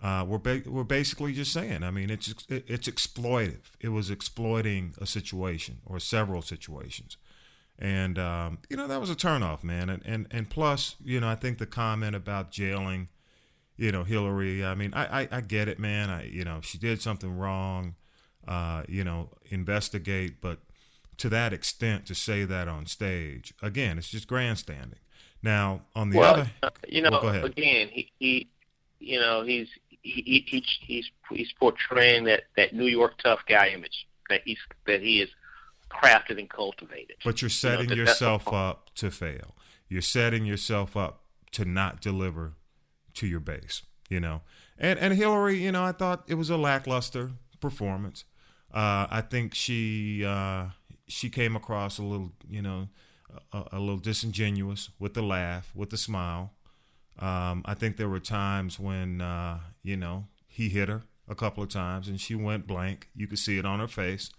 uh, 0.02 0.24
we're 0.28 0.38
ba- 0.38 0.64
we're 0.66 0.84
basically 0.84 1.34
just 1.34 1.52
saying. 1.52 1.84
I 1.84 1.92
mean, 1.92 2.10
it's 2.10 2.34
it's 2.50 2.88
exploitive. 2.88 3.72
It 3.80 3.90
was 3.90 4.10
exploiting 4.10 4.94
a 5.00 5.06
situation 5.08 5.80
or 5.86 6.00
several 6.00 6.42
situations, 6.42 7.18
And 7.80 8.20
um, 8.20 8.60
you 8.70 8.78
know 8.78 8.88
that 8.88 9.00
was 9.00 9.10
a 9.10 9.16
turnoff, 9.16 9.64
man. 9.64 9.90
And 9.90 10.04
and 10.06 10.28
and 10.32 10.50
plus, 10.50 10.96
you 11.04 11.20
know, 11.20 11.28
I 11.28 11.36
think 11.36 11.58
the 11.58 11.66
comment 11.66 12.16
about 12.16 12.52
jailing, 12.52 13.10
you 13.76 13.92
know, 13.92 14.04
Hillary. 14.04 14.64
I 14.64 14.76
mean, 14.76 14.94
I 14.94 15.22
I, 15.24 15.28
I 15.32 15.42
get 15.42 15.68
it, 15.68 15.80
man. 15.80 16.10
I 16.10 16.26
you 16.26 16.44
know 16.44 16.62
she 16.62 16.78
did 16.78 17.02
something 17.02 17.38
wrong. 17.38 17.96
Uh, 18.48 18.84
you 18.88 19.04
know, 19.04 19.30
investigate, 19.50 20.40
but 20.40 20.60
to 21.18 21.28
that 21.30 21.52
extent, 21.52 22.06
to 22.06 22.16
say 22.16 22.46
that 22.46 22.68
on 22.70 22.86
stage, 22.86 23.54
again, 23.62 23.98
it's 23.98 24.08
just 24.10 24.26
grandstanding. 24.28 25.00
Now, 25.44 25.82
on 25.96 26.12
the 26.12 26.18
well, 26.20 26.48
other, 26.62 26.72
you 26.88 27.02
know, 27.02 27.10
well, 27.12 27.22
go 27.22 27.28
ahead. 27.28 27.44
again, 27.44 27.90
he, 27.92 28.12
he, 28.20 28.48
you 29.00 29.20
know, 29.20 29.44
he's 29.44 29.68
he, 30.02 30.44
he 30.48 30.64
he's 30.82 31.10
he's 31.30 31.52
portraying 31.54 32.26
that 32.26 32.44
that 32.56 32.74
New 32.74 32.86
York 32.86 33.14
tough 33.22 33.40
guy 33.48 33.70
image 33.70 34.08
that 34.30 34.42
he's 34.46 34.60
that 34.86 35.02
he 35.02 35.22
is 35.22 35.30
crafted 35.90 36.40
and 36.40 36.50
cultivated. 36.50 37.18
But 37.24 37.42
you're 37.42 37.50
setting 37.50 37.90
you 37.90 37.96
know, 37.96 38.04
yourself 38.04 38.52
up 38.52 38.94
to 38.96 39.12
fail. 39.12 39.56
You're 39.90 40.02
setting 40.02 40.46
yourself 40.46 40.98
up 40.98 41.24
to 41.52 41.66
not 41.66 42.02
deliver 42.02 42.54
to 43.16 43.28
your 43.28 43.40
base. 43.40 43.84
You 44.10 44.20
know, 44.20 44.42
and 44.78 44.98
and 45.00 45.14
Hillary, 45.14 45.62
you 45.64 45.72
know, 45.72 45.84
I 45.84 45.92
thought 45.92 46.24
it 46.28 46.36
was 46.36 46.50
a 46.50 46.58
lackluster 46.58 47.32
performance. 47.60 48.24
Uh, 48.74 49.08
I 49.10 49.22
think 49.22 49.54
she 49.54 50.24
uh, 50.26 50.68
she 51.08 51.30
came 51.30 51.56
across 51.56 51.98
a 51.98 52.04
little, 52.04 52.32
you 52.50 52.62
know, 52.62 52.90
a, 53.52 53.64
a, 53.74 53.80
little 53.80 53.98
disingenuous 53.98 54.90
with 55.00 55.14
the 55.14 55.22
laugh, 55.22 55.72
with 55.76 55.90
the 55.90 55.98
smile. 55.98 56.54
Um, 57.20 57.64
I 57.66 57.74
think 57.74 57.98
there 57.98 58.10
were 58.10 58.20
times 58.20 58.80
when, 58.80 59.22
uh, 59.22 59.60
you 59.84 59.98
know, 59.98 60.28
he 60.48 60.70
hit 60.70 60.90
her 60.90 61.04
a 61.28 61.36
couple 61.36 61.64
of 61.64 61.70
times 61.70 62.08
and 62.08 62.20
she 62.20 62.36
went 62.36 62.68
blank. 62.68 63.10
You 63.16 63.28
could 63.28 63.40
see 63.40 63.58
it 63.58 63.66
on 63.66 63.80
her 63.80 63.88
face. 63.88 64.32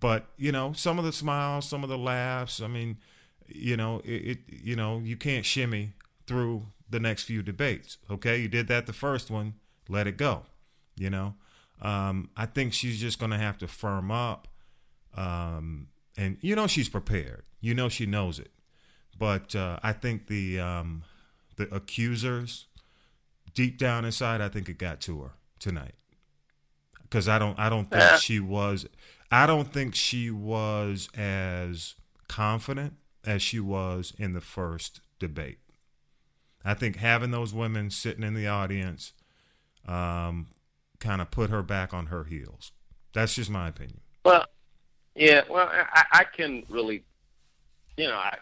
But 0.00 0.26
you 0.36 0.52
know, 0.52 0.72
some 0.72 0.98
of 0.98 1.04
the 1.04 1.12
smiles, 1.12 1.68
some 1.68 1.82
of 1.82 1.88
the 1.88 1.98
laughs. 1.98 2.60
I 2.60 2.66
mean, 2.66 2.98
you 3.46 3.76
know, 3.76 4.00
it, 4.04 4.08
it 4.08 4.38
you 4.48 4.76
know, 4.76 4.98
you 4.98 5.16
can't 5.16 5.44
shimmy 5.44 5.92
through 6.26 6.66
the 6.88 7.00
next 7.00 7.24
few 7.24 7.42
debates. 7.42 7.98
Okay, 8.10 8.38
you 8.38 8.48
did 8.48 8.68
that 8.68 8.86
the 8.86 8.92
first 8.92 9.30
one. 9.30 9.54
Let 9.88 10.06
it 10.06 10.16
go. 10.16 10.42
You 10.96 11.10
know, 11.10 11.34
um, 11.80 12.30
I 12.36 12.46
think 12.46 12.72
she's 12.72 13.00
just 13.00 13.18
going 13.18 13.30
to 13.30 13.38
have 13.38 13.58
to 13.58 13.68
firm 13.68 14.10
up. 14.10 14.48
Um, 15.16 15.88
and 16.16 16.36
you 16.40 16.54
know 16.54 16.66
she's 16.66 16.88
prepared. 16.88 17.44
You 17.60 17.74
know 17.74 17.88
she 17.88 18.06
knows 18.06 18.38
it. 18.38 18.50
But 19.18 19.54
uh, 19.54 19.78
I 19.82 19.92
think 19.92 20.26
the 20.26 20.60
um, 20.60 21.04
the 21.56 21.74
accusers, 21.74 22.66
deep 23.54 23.78
down 23.78 24.04
inside, 24.04 24.40
I 24.40 24.48
think 24.48 24.68
it 24.68 24.78
got 24.78 25.00
to 25.02 25.22
her 25.22 25.30
tonight. 25.58 25.94
Because 27.02 27.28
I 27.28 27.38
don't 27.38 27.58
I 27.58 27.68
don't 27.68 27.90
think 27.90 28.02
yeah. 28.02 28.16
she 28.18 28.40
was 28.40 28.86
I 29.30 29.46
don't 29.46 29.72
think 29.72 29.94
she 29.94 30.30
was 30.30 31.08
as 31.16 31.94
confident 32.28 32.94
as 33.24 33.42
she 33.42 33.60
was 33.60 34.12
in 34.18 34.32
the 34.32 34.40
first 34.40 35.00
debate. 35.18 35.58
I 36.64 36.74
think 36.74 36.96
having 36.96 37.30
those 37.30 37.54
women 37.54 37.90
sitting 37.90 38.24
in 38.24 38.34
the 38.34 38.48
audience 38.48 39.12
um, 39.86 40.48
kind 40.98 41.20
of 41.20 41.30
put 41.30 41.50
her 41.50 41.62
back 41.62 41.94
on 41.94 42.06
her 42.06 42.24
heels. 42.24 42.72
That's 43.12 43.34
just 43.34 43.50
my 43.50 43.68
opinion. 43.68 44.00
Well, 44.24 44.46
yeah, 45.14 45.42
well, 45.48 45.68
I, 45.70 46.04
I 46.12 46.24
can 46.24 46.64
really, 46.68 47.04
you 47.96 48.08
know, 48.08 48.16
I, 48.16 48.36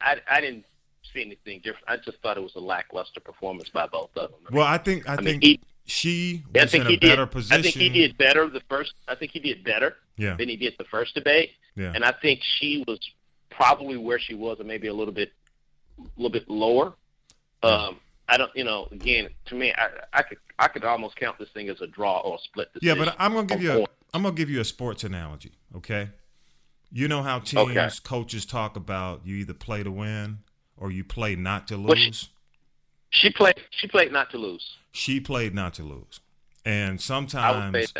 I, 0.00 0.16
I 0.30 0.40
didn't 0.40 0.66
see 1.12 1.22
anything 1.22 1.60
different. 1.62 1.84
I 1.88 1.96
just 1.96 2.18
thought 2.22 2.36
it 2.36 2.42
was 2.42 2.54
a 2.56 2.60
lackluster 2.60 3.20
performance 3.20 3.68
by 3.68 3.86
both 3.86 4.10
of 4.16 4.30
them. 4.30 4.40
I 4.46 4.50
mean, 4.50 4.58
well, 4.58 4.66
I 4.66 4.78
think 4.78 5.08
I, 5.08 5.14
I 5.14 5.16
think 5.16 5.26
mean, 5.26 5.40
he, 5.40 5.60
she 5.86 6.44
was 6.54 6.62
I 6.62 6.66
think 6.66 6.84
in 6.84 6.90
he 6.90 6.96
a 6.96 7.00
better 7.00 7.26
did, 7.26 7.32
position. 7.32 7.58
I 7.58 7.62
think 7.62 7.74
he 7.74 7.88
did 7.88 8.18
better 8.18 8.48
the 8.48 8.62
first. 8.68 8.94
I 9.08 9.14
think 9.14 9.32
he 9.32 9.40
did 9.40 9.64
better 9.64 9.96
yeah. 10.16 10.36
than 10.36 10.48
he 10.48 10.56
did 10.56 10.74
the 10.78 10.84
first 10.84 11.14
debate. 11.14 11.50
Yeah. 11.76 11.92
And 11.94 12.04
I 12.04 12.12
think 12.12 12.40
she 12.58 12.84
was 12.86 12.98
probably 13.50 13.96
where 13.96 14.18
she 14.18 14.34
was, 14.34 14.60
or 14.60 14.64
maybe 14.64 14.88
a 14.88 14.94
little 14.94 15.14
bit, 15.14 15.32
a 15.98 16.02
little 16.16 16.30
bit 16.30 16.48
lower. 16.48 16.94
Um, 17.62 17.98
I 18.28 18.36
don't, 18.36 18.50
you 18.54 18.64
know, 18.64 18.88
again, 18.90 19.28
to 19.46 19.54
me, 19.54 19.72
I, 19.76 19.88
I 20.12 20.22
could, 20.22 20.38
I 20.58 20.68
could 20.68 20.84
almost 20.84 21.16
count 21.16 21.38
this 21.38 21.48
thing 21.50 21.68
as 21.68 21.80
a 21.80 21.86
draw 21.86 22.20
or 22.20 22.36
a 22.36 22.38
split 22.38 22.72
decision. 22.72 22.98
Yeah, 22.98 23.04
but 23.04 23.16
I'm 23.18 23.34
gonna 23.34 23.46
give 23.46 23.62
you, 23.62 23.82
a, 23.82 23.86
I'm 24.12 24.22
gonna 24.22 24.34
give 24.34 24.50
you 24.50 24.60
a 24.60 24.64
sports 24.64 25.04
analogy. 25.04 25.52
Okay, 25.76 26.10
you 26.92 27.08
know 27.08 27.22
how 27.22 27.38
teams, 27.40 27.70
okay. 27.70 27.88
coaches 28.02 28.46
talk 28.46 28.76
about 28.76 29.26
you 29.26 29.36
either 29.36 29.54
play 29.54 29.82
to 29.82 29.90
win 29.90 30.38
or 30.76 30.90
you 30.90 31.04
play 31.04 31.36
not 31.36 31.68
to 31.68 31.76
lose. 31.76 31.88
Well, 31.88 31.96
she, 31.96 32.28
she 33.10 33.30
played, 33.30 33.60
she 33.70 33.86
played 33.86 34.12
not 34.12 34.30
to 34.30 34.38
lose. 34.38 34.76
She 34.92 35.20
played 35.20 35.54
not 35.54 35.74
to 35.74 35.82
lose, 35.82 36.20
and 36.64 37.00
sometimes, 37.00 37.92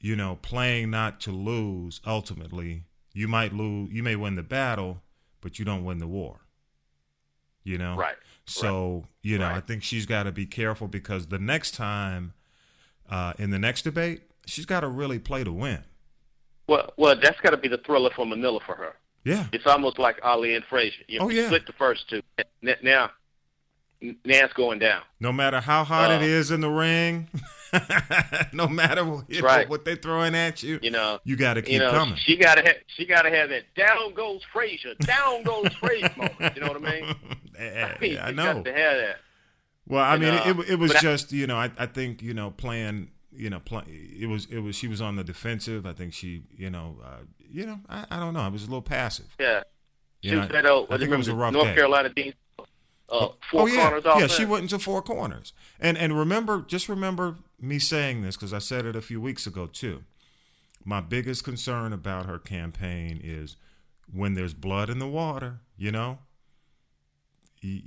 you 0.00 0.14
know, 0.14 0.38
playing 0.42 0.90
not 0.90 1.20
to 1.22 1.32
lose. 1.32 2.00
Ultimately, 2.06 2.84
you 3.12 3.26
might 3.26 3.52
lose, 3.52 3.90
you 3.90 4.02
may 4.02 4.16
win 4.16 4.34
the 4.36 4.42
battle, 4.42 5.02
but 5.40 5.58
you 5.58 5.64
don't 5.64 5.84
win 5.84 5.98
the 5.98 6.06
war. 6.06 6.40
You 7.64 7.78
know, 7.78 7.96
right? 7.96 8.16
So, 8.46 8.94
right. 8.94 9.04
you 9.22 9.38
know, 9.38 9.48
right. 9.48 9.56
I 9.56 9.60
think 9.60 9.82
she's 9.82 10.06
got 10.06 10.22
to 10.22 10.32
be 10.32 10.46
careful 10.46 10.88
because 10.88 11.26
the 11.26 11.38
next 11.38 11.74
time 11.74 12.32
uh, 13.10 13.32
in 13.38 13.50
the 13.50 13.58
next 13.58 13.82
debate, 13.82 14.22
she's 14.46 14.66
got 14.66 14.80
to 14.80 14.88
really 14.88 15.18
play 15.18 15.44
to 15.44 15.52
win. 15.52 15.84
Well, 16.66 16.92
well, 16.96 17.16
that's 17.20 17.40
got 17.40 17.50
to 17.50 17.56
be 17.56 17.68
the 17.68 17.78
Thrilla 17.78 18.12
for 18.14 18.26
Manila 18.26 18.60
for 18.64 18.74
her. 18.74 18.94
Yeah. 19.28 19.46
It's 19.52 19.66
almost 19.66 19.98
like 19.98 20.18
Ali 20.22 20.54
and 20.54 20.64
Frazier. 20.64 21.04
You 21.06 21.20
oh, 21.20 21.28
yeah. 21.28 21.46
split 21.46 21.66
the 21.66 21.74
first 21.74 22.08
two. 22.08 22.22
Now, 22.62 23.10
now 24.00 24.20
it's 24.24 24.54
going 24.54 24.78
down. 24.78 25.02
No 25.20 25.32
matter 25.32 25.60
how 25.60 25.84
hot 25.84 26.10
uh, 26.10 26.14
it 26.14 26.22
is 26.22 26.50
in 26.50 26.62
the 26.62 26.70
ring, 26.70 27.28
no 28.54 28.66
matter 28.66 29.02
you 29.28 29.42
right. 29.42 29.66
know, 29.66 29.70
what 29.70 29.84
they're 29.84 29.96
throwing 29.96 30.34
at 30.34 30.62
you, 30.62 30.78
you 30.82 30.90
know, 30.90 31.18
you 31.24 31.36
got 31.36 31.54
to 31.54 31.62
keep 31.62 31.74
you 31.74 31.78
know, 31.80 31.90
coming. 31.90 32.16
She 32.16 32.36
got 32.36 32.54
to 32.54 32.62
have, 32.62 32.76
she 32.86 33.04
got 33.04 33.22
to 33.22 33.30
have 33.30 33.50
that 33.50 33.64
down 33.76 34.14
goes 34.14 34.40
Frazier, 34.50 34.94
down 35.00 35.42
goes 35.42 35.74
Frazier 35.74 36.10
moment. 36.16 36.56
You 36.56 36.62
know 36.62 36.68
what 36.68 36.82
I 36.82 36.90
mean? 36.90 37.14
I, 37.60 37.96
mean, 38.00 38.18
I 38.18 38.30
know. 38.30 38.54
Got 38.54 38.64
to 38.64 38.72
have 38.72 38.96
that. 38.96 39.16
Well, 39.86 40.04
I 40.04 40.16
mean, 40.16 40.34
uh, 40.34 40.42
it, 40.46 40.70
it 40.70 40.78
was 40.78 40.94
just 40.94 41.32
you 41.32 41.46
know, 41.46 41.56
I, 41.56 41.70
I 41.76 41.86
think 41.86 42.22
you 42.22 42.32
know, 42.32 42.50
playing 42.50 43.10
you 43.38 43.48
know, 43.50 43.60
play, 43.60 43.82
it 43.88 44.26
was 44.28 44.46
it 44.50 44.58
was 44.58 44.74
she 44.76 44.88
was 44.88 45.00
on 45.00 45.16
the 45.16 45.24
defensive. 45.24 45.86
I 45.86 45.92
think 45.92 46.12
she, 46.12 46.42
you 46.56 46.68
know, 46.70 46.98
uh, 47.04 47.20
you 47.38 47.64
know, 47.66 47.80
I, 47.88 48.04
I 48.10 48.18
don't 48.18 48.34
know. 48.34 48.40
I 48.40 48.48
was 48.48 48.62
a 48.64 48.66
little 48.66 48.82
passive. 48.82 49.34
Yeah, 49.38 49.62
You 50.22 50.30
she 50.30 50.34
know, 50.36 50.42
was 50.42 50.50
at 50.50 50.66
uh, 50.66 50.82
I 50.90 50.98
think 50.98 51.10
it 51.12 51.16
was 51.16 51.28
a 51.28 51.34
rough 51.34 51.52
North 51.52 51.66
day. 51.66 51.74
Carolina 51.74 52.10
team. 52.10 52.32
Uh, 53.10 53.28
four 53.50 53.62
oh 53.62 53.66
yeah, 53.66 53.82
corners 53.88 54.02
yeah. 54.04 54.16
offense. 54.16 54.32
She 54.32 54.44
went 54.44 54.62
into 54.64 54.78
four 54.78 55.00
corners, 55.00 55.52
and 55.80 55.96
and 55.96 56.18
remember, 56.18 56.60
just 56.60 56.88
remember 56.88 57.36
me 57.60 57.78
saying 57.78 58.22
this 58.22 58.36
because 58.36 58.52
I 58.52 58.58
said 58.58 58.84
it 58.84 58.94
a 58.96 59.00
few 59.00 59.20
weeks 59.20 59.46
ago 59.46 59.66
too. 59.66 60.02
My 60.84 61.00
biggest 61.00 61.42
concern 61.44 61.92
about 61.92 62.26
her 62.26 62.38
campaign 62.38 63.20
is 63.22 63.56
when 64.12 64.34
there's 64.34 64.52
blood 64.54 64.90
in 64.90 64.98
the 64.98 65.06
water. 65.08 65.60
You 65.78 65.92
know, 65.92 66.18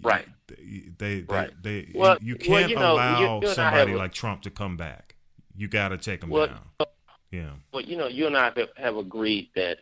Right. 0.01 0.27
They, 0.47 0.89
they, 0.97 1.21
Right. 1.21 1.51
they, 1.63 1.81
they 1.85 1.91
Well- 1.95 2.17
you 2.21 2.35
well, 2.49 2.59
can't 2.59 2.69
you 2.69 2.75
know, 2.75 2.93
allow 2.95 3.39
you- 3.41 3.47
I 3.47 3.53
somebody 3.53 3.93
a- 3.93 3.97
like 3.97 4.13
Trump 4.13 4.41
to 4.43 4.49
come 4.51 4.75
back. 4.77 5.10
You 5.55 5.67
got 5.67 5.89
to 5.89 5.97
take 5.97 6.21
them 6.21 6.29
Well, 6.29 6.47
down. 6.47 6.87
Yeah. 7.31 7.51
Well, 7.73 7.83
you 7.83 7.97
know, 7.97 8.07
you 8.07 8.27
and 8.27 8.35
I 8.35 8.45
have, 8.45 8.57
have 8.75 8.97
agreed 8.97 9.49
that 9.55 9.77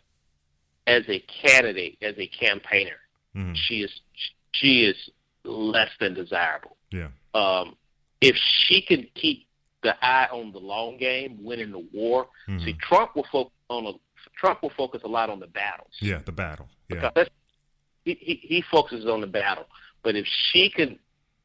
as 0.88 1.04
a 1.08 1.20
candidate, 1.20 1.98
as 2.02 2.16
a 2.18 2.28
campaigner, 2.28 2.98
hmm 3.34 3.54
she 3.54 3.82
is 3.84 3.92
she 4.54 4.86
is 4.86 4.96
less 5.44 5.90
than 6.00 6.14
desirable. 6.14 6.78
Yeah. 6.92 7.10
Um, 7.34 7.76
if 8.22 8.36
she 8.36 8.82
can 8.82 9.08
keep 9.16 9.48
the 9.84 9.96
eye 10.04 10.28
on 10.32 10.52
the 10.52 10.60
long 10.60 10.98
game, 10.98 11.44
winning 11.44 11.72
the 11.72 11.86
war. 11.94 12.28
Mhm. 12.48 12.66
See, 12.66 12.74
Trump 12.74 13.16
will 13.16 13.28
focus 13.32 13.54
on 13.70 13.86
a 13.86 13.94
Trump 14.36 14.62
will 14.62 14.72
focus 14.72 15.02
a 15.04 15.08
lot 15.08 15.30
on 15.30 15.40
the 15.40 15.48
battles. 15.48 15.92
Yeah. 16.02 16.20
The 16.26 16.32
battle. 16.32 16.68
Yeah. 16.90 17.12
He, 18.06 18.16
he 18.20 18.36
he 18.36 18.64
focuses 18.72 19.06
on 19.06 19.22
the 19.22 19.28
battle. 19.28 19.66
But 20.04 20.16
if 20.16 20.26
she 20.52 20.70
can 20.70 20.98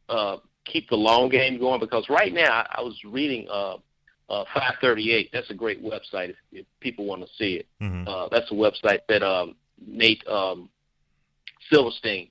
uh, 0.09 0.39
keep 0.65 0.89
the 0.89 0.97
long 0.97 1.29
game 1.29 1.59
going, 1.59 1.81
because 1.81 2.09
right 2.09 2.33
now 2.33 2.51
I, 2.53 2.77
I 2.79 2.81
was 2.83 2.97
reading 3.05 3.47
uh, 3.51 3.77
uh, 4.35 4.45
538. 4.55 5.31
That's 5.33 5.51
a 5.51 5.55
great 5.55 5.83
website 5.83 6.31
if, 6.31 6.37
if 6.53 6.67
people 6.81 7.05
want 7.05 7.23
to 7.23 7.29
see 7.39 7.55
it. 7.55 7.67
hmm 7.81 8.05
Uh, 8.07 8.29
that's 8.31 8.51
a 8.51 8.55
website 8.55 9.01
that 9.09 9.23
um, 9.23 9.55
Nate 9.87 10.27
um, 10.29 10.69
Silverstein, 11.71 12.29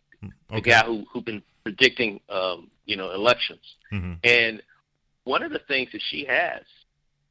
the 0.50 0.62
guy 0.62 0.84
who 0.86 1.06
who 1.12 1.22
been 1.22 1.42
predicting 1.64 2.20
um, 2.30 2.70
you 2.86 2.96
know 2.98 3.12
elections, 3.12 3.66
hmm 3.90 4.14
and 4.24 4.62
one 5.26 5.42
of 5.42 5.52
the 5.52 5.62
things 5.68 5.90
that 5.94 6.02
she 6.10 6.26
has, 6.26 6.64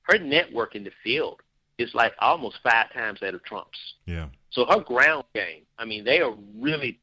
her 0.05 0.19
network 0.19 0.75
in 0.75 0.83
the 0.83 0.91
field 1.05 1.41
is 1.79 1.95
like 1.95 2.13
almost 2.21 2.57
five 2.63 2.93
times 2.93 3.21
that 3.21 3.35
of 3.35 3.43
Trump's. 3.45 3.79
Yeah. 4.07 4.29
So 4.51 4.65
her 4.67 4.81
ground 4.81 5.25
game, 5.35 5.63
I 5.79 5.85
mean, 5.85 6.05
they 6.05 6.21
are 6.21 6.35
really, 6.59 6.99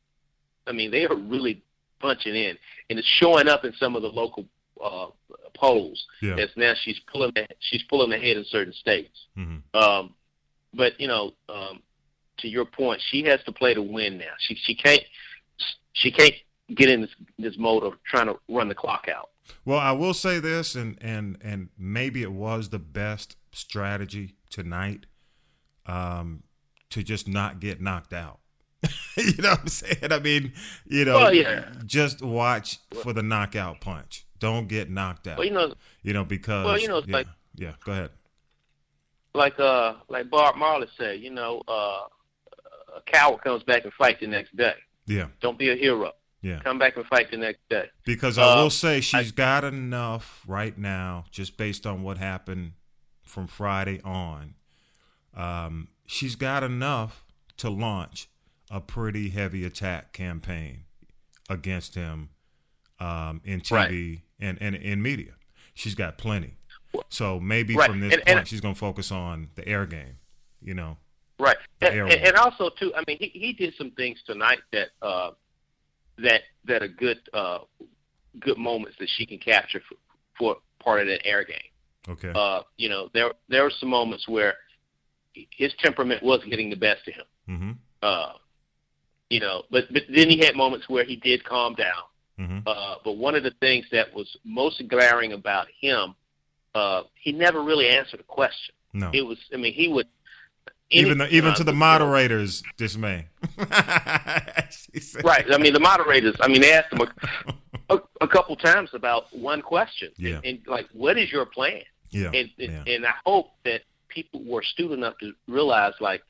I 0.65 0.71
mean, 0.71 0.89
they 0.89 1.05
are 1.05 1.15
really 1.15 1.61
punching 1.99 2.35
in, 2.35 2.57
and 2.89 2.97
it's 2.99 3.07
showing 3.07 3.47
up 3.47 3.65
in 3.65 3.73
some 3.73 3.95
of 3.95 4.01
the 4.01 4.07
local 4.07 4.45
uh, 4.83 5.07
polls. 5.59 6.05
Yeah. 6.21 6.37
As 6.37 6.49
now 6.55 6.73
she's 6.81 6.99
pulling, 7.11 7.33
she's 7.59 7.83
pulling 7.83 8.11
ahead 8.13 8.37
in 8.37 8.45
certain 8.45 8.73
states. 8.73 9.27
hmm 9.35 9.57
Um, 9.73 10.15
but 10.73 10.99
you 10.99 11.07
know, 11.07 11.33
um, 11.47 11.81
to 12.37 12.47
your 12.47 12.65
point, 12.65 13.01
she 13.09 13.23
has 13.23 13.39
to 13.45 13.51
play 13.51 13.73
to 13.73 13.81
win 13.81 14.17
now. 14.17 14.33
She 14.39 14.55
she 14.55 14.75
can't 14.75 15.03
she 15.93 16.11
can't 16.11 16.33
get 16.75 16.89
in 16.89 17.01
this 17.01 17.11
this 17.37 17.57
mode 17.57 17.83
of 17.83 17.93
trying 18.03 18.27
to 18.27 18.39
run 18.47 18.67
the 18.69 18.75
clock 18.75 19.07
out. 19.13 19.29
Well, 19.65 19.79
I 19.79 19.91
will 19.91 20.13
say 20.13 20.39
this, 20.39 20.75
and 20.75 20.97
and 21.01 21.37
and 21.41 21.69
maybe 21.77 22.21
it 22.21 22.31
was 22.31 22.69
the 22.69 22.79
best 22.79 23.35
strategy 23.51 24.35
tonight, 24.49 25.05
um, 25.85 26.43
to 26.91 27.03
just 27.03 27.27
not 27.27 27.59
get 27.59 27.81
knocked 27.81 28.13
out. 28.13 28.39
you 29.17 29.33
know 29.41 29.49
what 29.51 29.61
I'm 29.61 29.67
saying? 29.67 30.11
I 30.11 30.19
mean, 30.19 30.53
you 30.85 31.05
know, 31.05 31.15
Well, 31.17 31.33
yeah. 31.33 31.65
just 31.85 32.21
watch 32.21 32.79
for 33.01 33.11
the 33.13 33.21
knockout 33.23 33.81
punch. 33.81 34.25
Don't 34.39 34.67
get 34.67 34.89
knocked 34.89 35.27
out. 35.27 35.37
Well, 35.37 35.47
you 35.47 35.53
know, 35.53 35.73
you 36.01 36.13
know 36.13 36.23
because 36.23 36.65
Well, 36.65 36.79
you 36.79 36.87
know, 36.87 37.01
yeah, 37.05 37.13
like- 37.17 37.27
yeah. 37.55 37.73
Go 37.83 37.91
ahead. 37.91 38.11
like 39.33 39.59
uh, 39.59 39.95
like 40.07 40.29
Bob 40.29 40.55
Marley 40.55 40.87
said, 40.97 41.19
you 41.19 41.29
know, 41.29 41.61
uh, 41.67 42.03
a 42.95 43.01
coward 43.05 43.41
comes 43.43 43.63
back 43.63 43.83
and 43.83 43.93
fight 43.93 44.19
the 44.19 44.27
next 44.27 44.55
day. 44.55 44.73
Yeah, 45.05 45.27
Don't 45.41 45.57
be 45.59 45.69
a 45.69 45.75
hero. 45.75 46.11
yeah. 46.41 46.59
Come 46.63 46.79
back 46.79 46.95
and 46.95 47.05
fight 47.07 47.31
the 47.31 47.37
next 47.37 47.59
day. 47.69 47.89
Because 48.05 48.37
I 48.37 48.55
will 48.55 48.63
Um, 48.65 48.69
say 48.69 49.01
she's 49.01 49.31
got 49.33 49.63
enough 49.63 50.41
right 50.47 50.77
now, 50.77 51.25
just 51.31 51.57
based 51.57 51.85
on 51.85 52.01
what 52.03 52.17
happened 52.17 52.73
from 53.23 53.47
Friday 53.47 53.99
on. 54.03 54.53
Um, 55.35 55.89
she's 56.05 56.35
got 56.35 56.63
enough 56.63 57.25
to 57.57 57.69
launch 57.69 58.28
a 58.69 58.79
pretty 58.79 59.29
heavy 59.29 59.65
attack 59.65 60.13
campaign 60.13 60.83
against 61.49 61.95
him 61.95 62.29
um, 62.99 63.41
in 63.43 63.61
TV 63.61 64.21
and, 64.39 64.57
and 64.61 64.75
in 64.75 65.01
media. 65.01 65.31
She's 65.73 65.95
got 65.95 66.17
plenty. 66.17 66.57
So 67.09 67.39
maybe 67.39 67.75
Right. 67.75 67.89
from 67.89 67.99
this 67.99 68.13
And- 68.13 68.23
point, 68.25 68.37
and- 68.39 68.47
she's 68.47 68.61
going 68.61 68.73
to 68.73 68.79
focus 68.79 69.11
on 69.11 69.49
the 69.55 69.67
air 69.67 69.85
game. 69.85 70.17
You 70.61 70.73
know, 70.73 70.97
Right, 71.39 71.55
and, 71.79 71.93
and, 71.95 72.11
and 72.11 72.35
also 72.35 72.69
too. 72.77 72.93
I 72.93 73.01
mean, 73.07 73.17
he 73.17 73.27
he 73.29 73.53
did 73.53 73.73
some 73.77 73.91
things 73.91 74.19
tonight 74.25 74.59
that 74.73 74.89
uh, 75.01 75.31
that 76.17 76.41
that 76.65 76.83
are 76.83 76.89
good 76.89 77.19
uh, 77.33 77.59
good 78.41 78.57
moments 78.57 78.97
that 78.99 79.07
she 79.15 79.25
can 79.25 79.37
capture 79.37 79.81
for, 79.87 79.95
for 80.37 80.55
part 80.83 80.99
of 80.99 81.07
that 81.07 81.25
air 81.25 81.45
game. 81.45 81.57
okay, 82.09 82.33
Uh, 82.35 82.63
you 82.75 82.89
know, 82.89 83.09
there 83.13 83.31
there 83.47 83.63
were 83.63 83.71
some 83.79 83.87
moments 83.87 84.27
where 84.27 84.55
his 85.33 85.71
temperament 85.81 86.21
was 86.23 86.41
getting 86.49 86.69
the 86.69 86.75
best 86.75 87.07
of 87.07 87.13
him. 87.13 87.25
mm-hmm, 87.49 87.71
Uh, 88.03 88.33
you 89.29 89.39
know, 89.39 89.63
but 89.71 89.91
but 89.93 90.03
then 90.13 90.29
he 90.29 90.37
had 90.39 90.55
moments 90.55 90.87
where 90.89 91.03
he 91.03 91.15
did 91.15 91.43
calm 91.43 91.75
down. 91.75 92.03
mm-hmm, 92.39 92.59
Uh, 92.67 92.95
but 93.03 93.13
one 93.17 93.35
of 93.35 93.43
the 93.43 93.51
things 93.59 93.85
that 93.91 94.13
was 94.13 94.27
most 94.43 94.81
glaring 94.87 95.33
about 95.33 95.67
him, 95.79 96.15
uh, 96.75 97.03
he 97.15 97.31
never 97.31 97.61
really 97.63 97.87
answered 97.87 98.19
a 98.19 98.23
question. 98.23 98.73
no, 98.93 99.11
It 99.13 99.21
was, 99.21 99.37
I 99.53 99.57
mean, 99.57 99.73
he 99.73 99.87
would 99.87 100.07
even 100.91 101.19
the, 101.19 101.27
even 101.29 101.53
to 101.53 101.63
the 101.63 101.73
moderators' 101.73 102.63
dismay. 102.77 103.27
Right. 105.23 105.45
I 105.51 105.57
mean, 105.57 105.73
the 105.73 105.79
moderators. 105.79 106.35
I 106.39 106.47
mean, 106.47 106.61
they 106.61 106.73
asked 106.73 106.91
him 106.93 107.01
a, 107.01 107.53
a, 107.95 107.99
a 108.21 108.27
couple 108.27 108.55
times 108.55 108.89
about 108.93 109.25
one 109.35 109.61
question. 109.61 110.09
Yeah. 110.17 110.35
And, 110.37 110.45
and 110.45 110.59
like, 110.67 110.87
what 110.93 111.17
is 111.17 111.31
your 111.31 111.45
plan? 111.45 111.81
Yeah, 112.11 112.27
And 112.33 112.49
and, 112.57 112.71
yeah. 112.71 112.83
and 112.93 113.05
I 113.05 113.13
hope 113.25 113.51
that 113.65 113.81
people 114.07 114.43
were 114.43 114.61
astute 114.61 114.91
enough 114.91 115.17
to 115.19 115.33
realize, 115.47 115.93
like, 115.99 116.23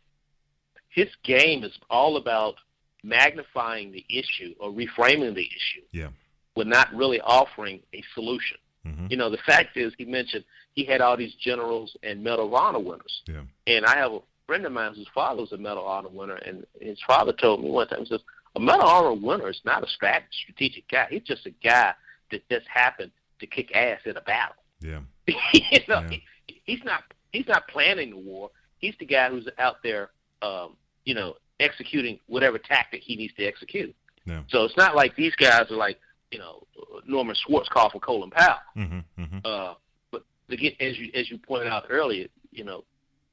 his 0.89 1.07
game 1.23 1.63
is 1.63 1.71
all 1.89 2.17
about 2.17 2.55
magnifying 3.03 3.91
the 3.91 4.05
issue 4.09 4.53
or 4.59 4.71
reframing 4.71 5.35
the 5.35 5.45
issue. 5.45 5.85
Yeah. 5.91 6.09
With 6.55 6.67
not 6.67 6.93
really 6.93 7.21
offering 7.21 7.79
a 7.93 8.03
solution. 8.13 8.57
hmm 8.83 9.07
You 9.09 9.17
know, 9.17 9.29
the 9.29 9.37
fact 9.45 9.77
is, 9.77 9.93
he 9.97 10.05
mentioned 10.05 10.43
he 10.73 10.83
had 10.85 11.01
all 11.01 11.17
these 11.17 11.33
generals 11.35 11.95
and 12.03 12.23
Medal 12.23 12.47
of 12.47 12.53
Honor 12.53 12.79
winners. 12.79 13.21
Yeah. 13.27 13.41
And 13.67 13.85
I 13.85 13.97
have 13.97 14.11
a 14.11 14.19
friend 14.47 14.65
of 14.65 14.71
mine 14.71 14.93
whose 14.95 15.07
father 15.13 15.41
was 15.41 15.51
a 15.51 15.57
Medal 15.57 15.83
of 15.83 15.87
Honor 15.89 16.09
winner, 16.09 16.35
and 16.35 16.65
his 16.81 16.99
father 17.05 17.33
told 17.33 17.63
me 17.63 17.69
one 17.69 17.87
time, 17.87 17.99
he 17.99 18.05
says, 18.05 18.21
a 18.55 18.59
Medal 18.59 18.81
of 18.81 18.87
Honor 18.89 19.13
winner 19.13 19.49
is 19.49 19.61
not 19.63 19.83
a 19.83 19.87
strat- 19.87 20.23
strategic 20.31 20.87
guy. 20.89 21.07
He's 21.09 21.21
just 21.23 21.45
a 21.45 21.51
guy 21.51 21.93
that 22.31 22.47
just 22.49 22.67
happened 22.67 23.11
to 23.39 23.47
kick 23.47 23.75
ass 23.75 24.01
in 24.05 24.17
a 24.17 24.21
battle. 24.21 24.55
Yeah. 24.81 24.99
you 25.27 25.79
know, 25.87 26.01
Yeah. 26.01 26.09
he, 26.09 26.23
he's 26.65 26.83
not 26.83 27.03
he's 27.31 27.47
not 27.47 27.67
planning 27.67 28.09
the 28.11 28.17
war. 28.17 28.49
He's 28.79 28.95
the 28.99 29.05
guy 29.05 29.29
who's 29.29 29.47
out 29.59 29.77
there, 29.83 30.09
um, 30.41 30.75
you 31.05 31.13
know, 31.13 31.35
executing 31.59 32.19
whatever 32.27 32.57
tactic 32.57 33.01
he 33.03 33.15
needs 33.15 33.33
to 33.35 33.45
execute. 33.45 33.95
Yeah. 34.25 34.41
So 34.49 34.63
it's 34.63 34.77
not 34.77 34.95
like 34.95 35.15
these 35.15 35.35
guys 35.35 35.71
are 35.71 35.77
like, 35.77 35.99
you 36.31 36.39
know, 36.39 36.65
Norman 37.07 37.35
Schwarzkopf 37.35 37.95
or 37.95 37.99
Colin 38.01 38.29
Powell. 38.29 38.57
hmm 38.75 38.99
hmm 39.17 39.37
Uh, 39.43 39.73
but 40.11 40.23
again, 40.49 40.73
as 40.79 40.97
you 40.97 41.11
as 41.13 41.29
you 41.29 41.37
pointed 41.37 41.67
out 41.67 41.85
earlier, 41.89 42.27
you 42.51 42.63
know, 42.63 42.83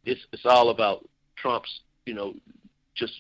it's 0.05 0.21
it's 0.33 0.47
all 0.47 0.71
about 0.71 1.09
Trump's, 1.37 1.81
you 2.07 2.15
know, 2.15 2.35
just 2.95 3.13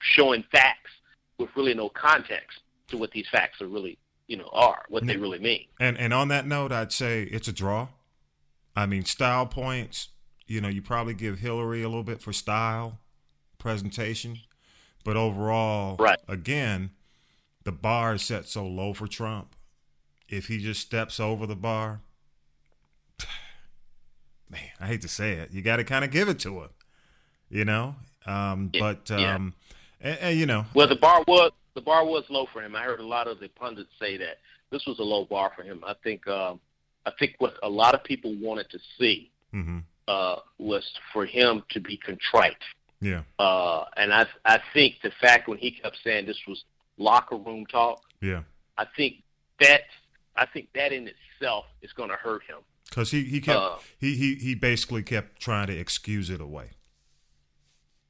showing 0.00 0.44
facts 0.52 0.90
with 1.38 1.48
really 1.56 1.74
no 1.74 1.88
context 1.88 2.60
to 2.88 2.98
what 2.98 3.10
these 3.12 3.26
facts 3.32 3.60
are 3.62 3.68
really, 3.68 3.98
you 4.26 4.36
know, 4.36 4.48
are 4.52 4.82
what 4.88 5.06
they 5.06 5.16
really 5.16 5.38
mean. 5.38 5.66
And 5.80 5.96
and 5.96 6.12
on 6.12 6.28
that 6.28 6.46
note, 6.46 6.72
I'd 6.72 6.92
say 6.92 7.22
it's 7.22 7.48
a 7.48 7.52
draw. 7.52 7.88
I 8.76 8.86
mean, 8.86 9.04
style 9.04 9.46
points. 9.46 10.08
You 10.46 10.60
know, 10.60 10.68
you 10.68 10.82
probably 10.82 11.14
give 11.14 11.38
Hillary 11.38 11.82
a 11.82 11.88
little 11.88 12.02
bit 12.02 12.20
for 12.20 12.32
style, 12.32 12.98
presentation, 13.58 14.38
but 15.04 15.16
overall, 15.16 15.96
Right. 15.98 16.18
Again, 16.28 16.90
the 17.64 17.72
bar 17.72 18.14
is 18.14 18.22
set 18.22 18.46
so 18.46 18.66
low 18.66 18.92
for 18.92 19.06
Trump. 19.06 19.54
If 20.28 20.46
he 20.46 20.58
just 20.58 20.80
steps 20.80 21.20
over 21.20 21.46
the 21.46 21.56
bar, 21.56 22.00
man, 24.50 24.60
I 24.80 24.86
hate 24.86 25.02
to 25.02 25.08
say 25.08 25.32
it, 25.32 25.52
you 25.52 25.62
got 25.62 25.76
to 25.76 25.84
kind 25.84 26.04
of 26.04 26.10
give 26.10 26.28
it 26.28 26.38
to 26.40 26.60
him. 26.62 26.70
You 27.48 27.64
know, 27.64 27.96
um, 28.26 28.70
Yeah, 28.72 28.80
but 28.80 29.10
yeah. 29.10 29.34
um, 29.34 29.54
and, 30.00 30.18
and, 30.20 30.38
you 30.38 30.46
know, 30.46 30.64
Well, 30.74 30.88
the 30.88 30.96
bar 30.96 31.22
was 31.26 31.52
the 31.74 31.80
bar 31.82 32.04
was 32.04 32.24
low 32.28 32.46
for 32.52 32.62
him. 32.62 32.74
I 32.76 32.82
heard 32.82 33.00
a 33.00 33.06
lot 33.06 33.26
of 33.28 33.40
the 33.40 33.48
pundits 33.48 33.90
say 33.98 34.16
that 34.18 34.38
this 34.70 34.84
was 34.86 34.98
a 34.98 35.02
low 35.02 35.24
bar 35.24 35.52
for 35.54 35.62
him. 35.62 35.82
I 35.86 35.94
think 36.02 36.26
um, 36.28 36.60
I 37.06 37.12
think 37.18 37.34
what 37.38 37.54
a 37.62 37.68
lot 37.68 37.94
of 37.94 38.02
people 38.04 38.34
wanted 38.40 38.70
to 38.70 38.78
see 38.98 39.30
hmm 39.50 39.78
uh, 40.08 40.36
was 40.58 40.82
for 41.12 41.24
him 41.24 41.62
to 41.70 41.80
be 41.80 41.96
contrite. 41.96 42.56
Yeah, 43.02 43.22
Uh, 43.38 43.84
and 43.96 44.12
I 44.14 44.26
I 44.44 44.60
think 44.72 44.96
the 45.02 45.10
fact 45.20 45.48
when 45.48 45.58
he 45.58 45.72
kept 45.72 45.98
saying 46.02 46.24
this 46.26 46.38
was 46.46 46.64
locker 46.96 47.36
room 47.36 47.66
talk, 47.66 48.02
yeah. 48.20 48.42
I 48.78 48.86
think 48.96 49.22
that 49.60 49.82
I 50.36 50.46
think 50.46 50.68
that 50.74 50.92
in 50.92 51.08
itself 51.08 51.66
is 51.82 51.92
going 51.92 52.08
to 52.08 52.16
hurt 52.16 52.42
him. 52.44 52.58
Because 52.88 53.10
he, 53.10 53.24
he 53.24 53.40
kept 53.40 53.58
Uh, 53.58 53.76
he, 53.98 54.14
he 54.14 54.34
he 54.36 54.54
basically 54.54 55.02
kept 55.02 55.40
trying 55.40 55.66
to 55.66 55.76
excuse 55.76 56.30
it 56.30 56.40
away. 56.40 56.70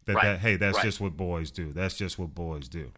That 0.07 0.15
Right, 0.17 0.25
that 0.25 0.39
hey, 0.41 0.57
that's 0.57 0.77
right. 0.79 0.85
just 0.85 1.01
what 1.01 1.17
boys 1.17 1.51
do. 1.51 1.73
That's 1.73 1.97
just 1.97 2.19
what 2.19 2.35
boys 2.35 2.69
do. 2.69 2.93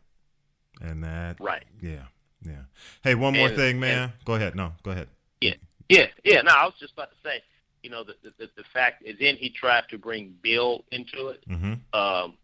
And 0.80 1.04
that 1.04 1.36
Right. 1.40 1.64
yeah, 1.80 2.06
yeah. 2.44 2.64
Hey, 3.02 3.14
one 3.14 3.34
more 3.36 3.48
And- 3.48 3.56
thing, 3.56 3.78
man. 3.80 4.12
go 4.24 4.34
ahead. 4.34 4.54
No, 4.56 4.72
go 4.82 4.90
ahead. 4.90 5.08
Yeah, 5.40 5.54
yeah, 5.88 6.06
yeah. 6.24 6.40
No, 6.42 6.52
I 6.52 6.64
was 6.64 6.74
just 6.80 6.94
about 6.94 7.10
to 7.10 7.16
say, 7.22 7.42
you 7.84 7.90
know, 7.90 8.02
the 8.02 8.14
the, 8.38 8.48
the 8.56 8.64
fact 8.72 9.02
is 9.04 9.14
then 9.20 9.36
he 9.36 9.48
tried 9.50 9.84
to 9.90 9.98
bring 9.98 10.34
Bill 10.42 10.84
into 10.90 11.28
it 11.28 11.44
Mm-hmm. 11.48 11.74
um, 12.00 12.34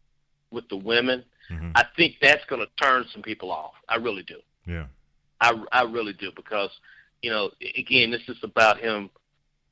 with 0.51 0.69
the 0.69 0.77
women. 0.77 1.25
hmm 1.49 1.71
I 1.75 1.85
think 1.97 2.17
that's 2.21 2.45
going 2.51 2.61
to 2.61 2.85
turn 2.85 3.05
some 3.13 3.23
people 3.23 3.51
off. 3.51 3.75
I 3.89 3.97
really 3.97 4.23
do. 4.23 4.39
Yeah. 4.67 4.87
I, 5.41 5.51
I 5.73 5.83
really 5.83 6.13
do 6.13 6.31
because, 6.37 6.71
you 7.23 7.31
know, 7.31 7.51
again, 7.77 8.11
this 8.11 8.23
is 8.29 8.37
about 8.43 8.79
him 8.79 9.09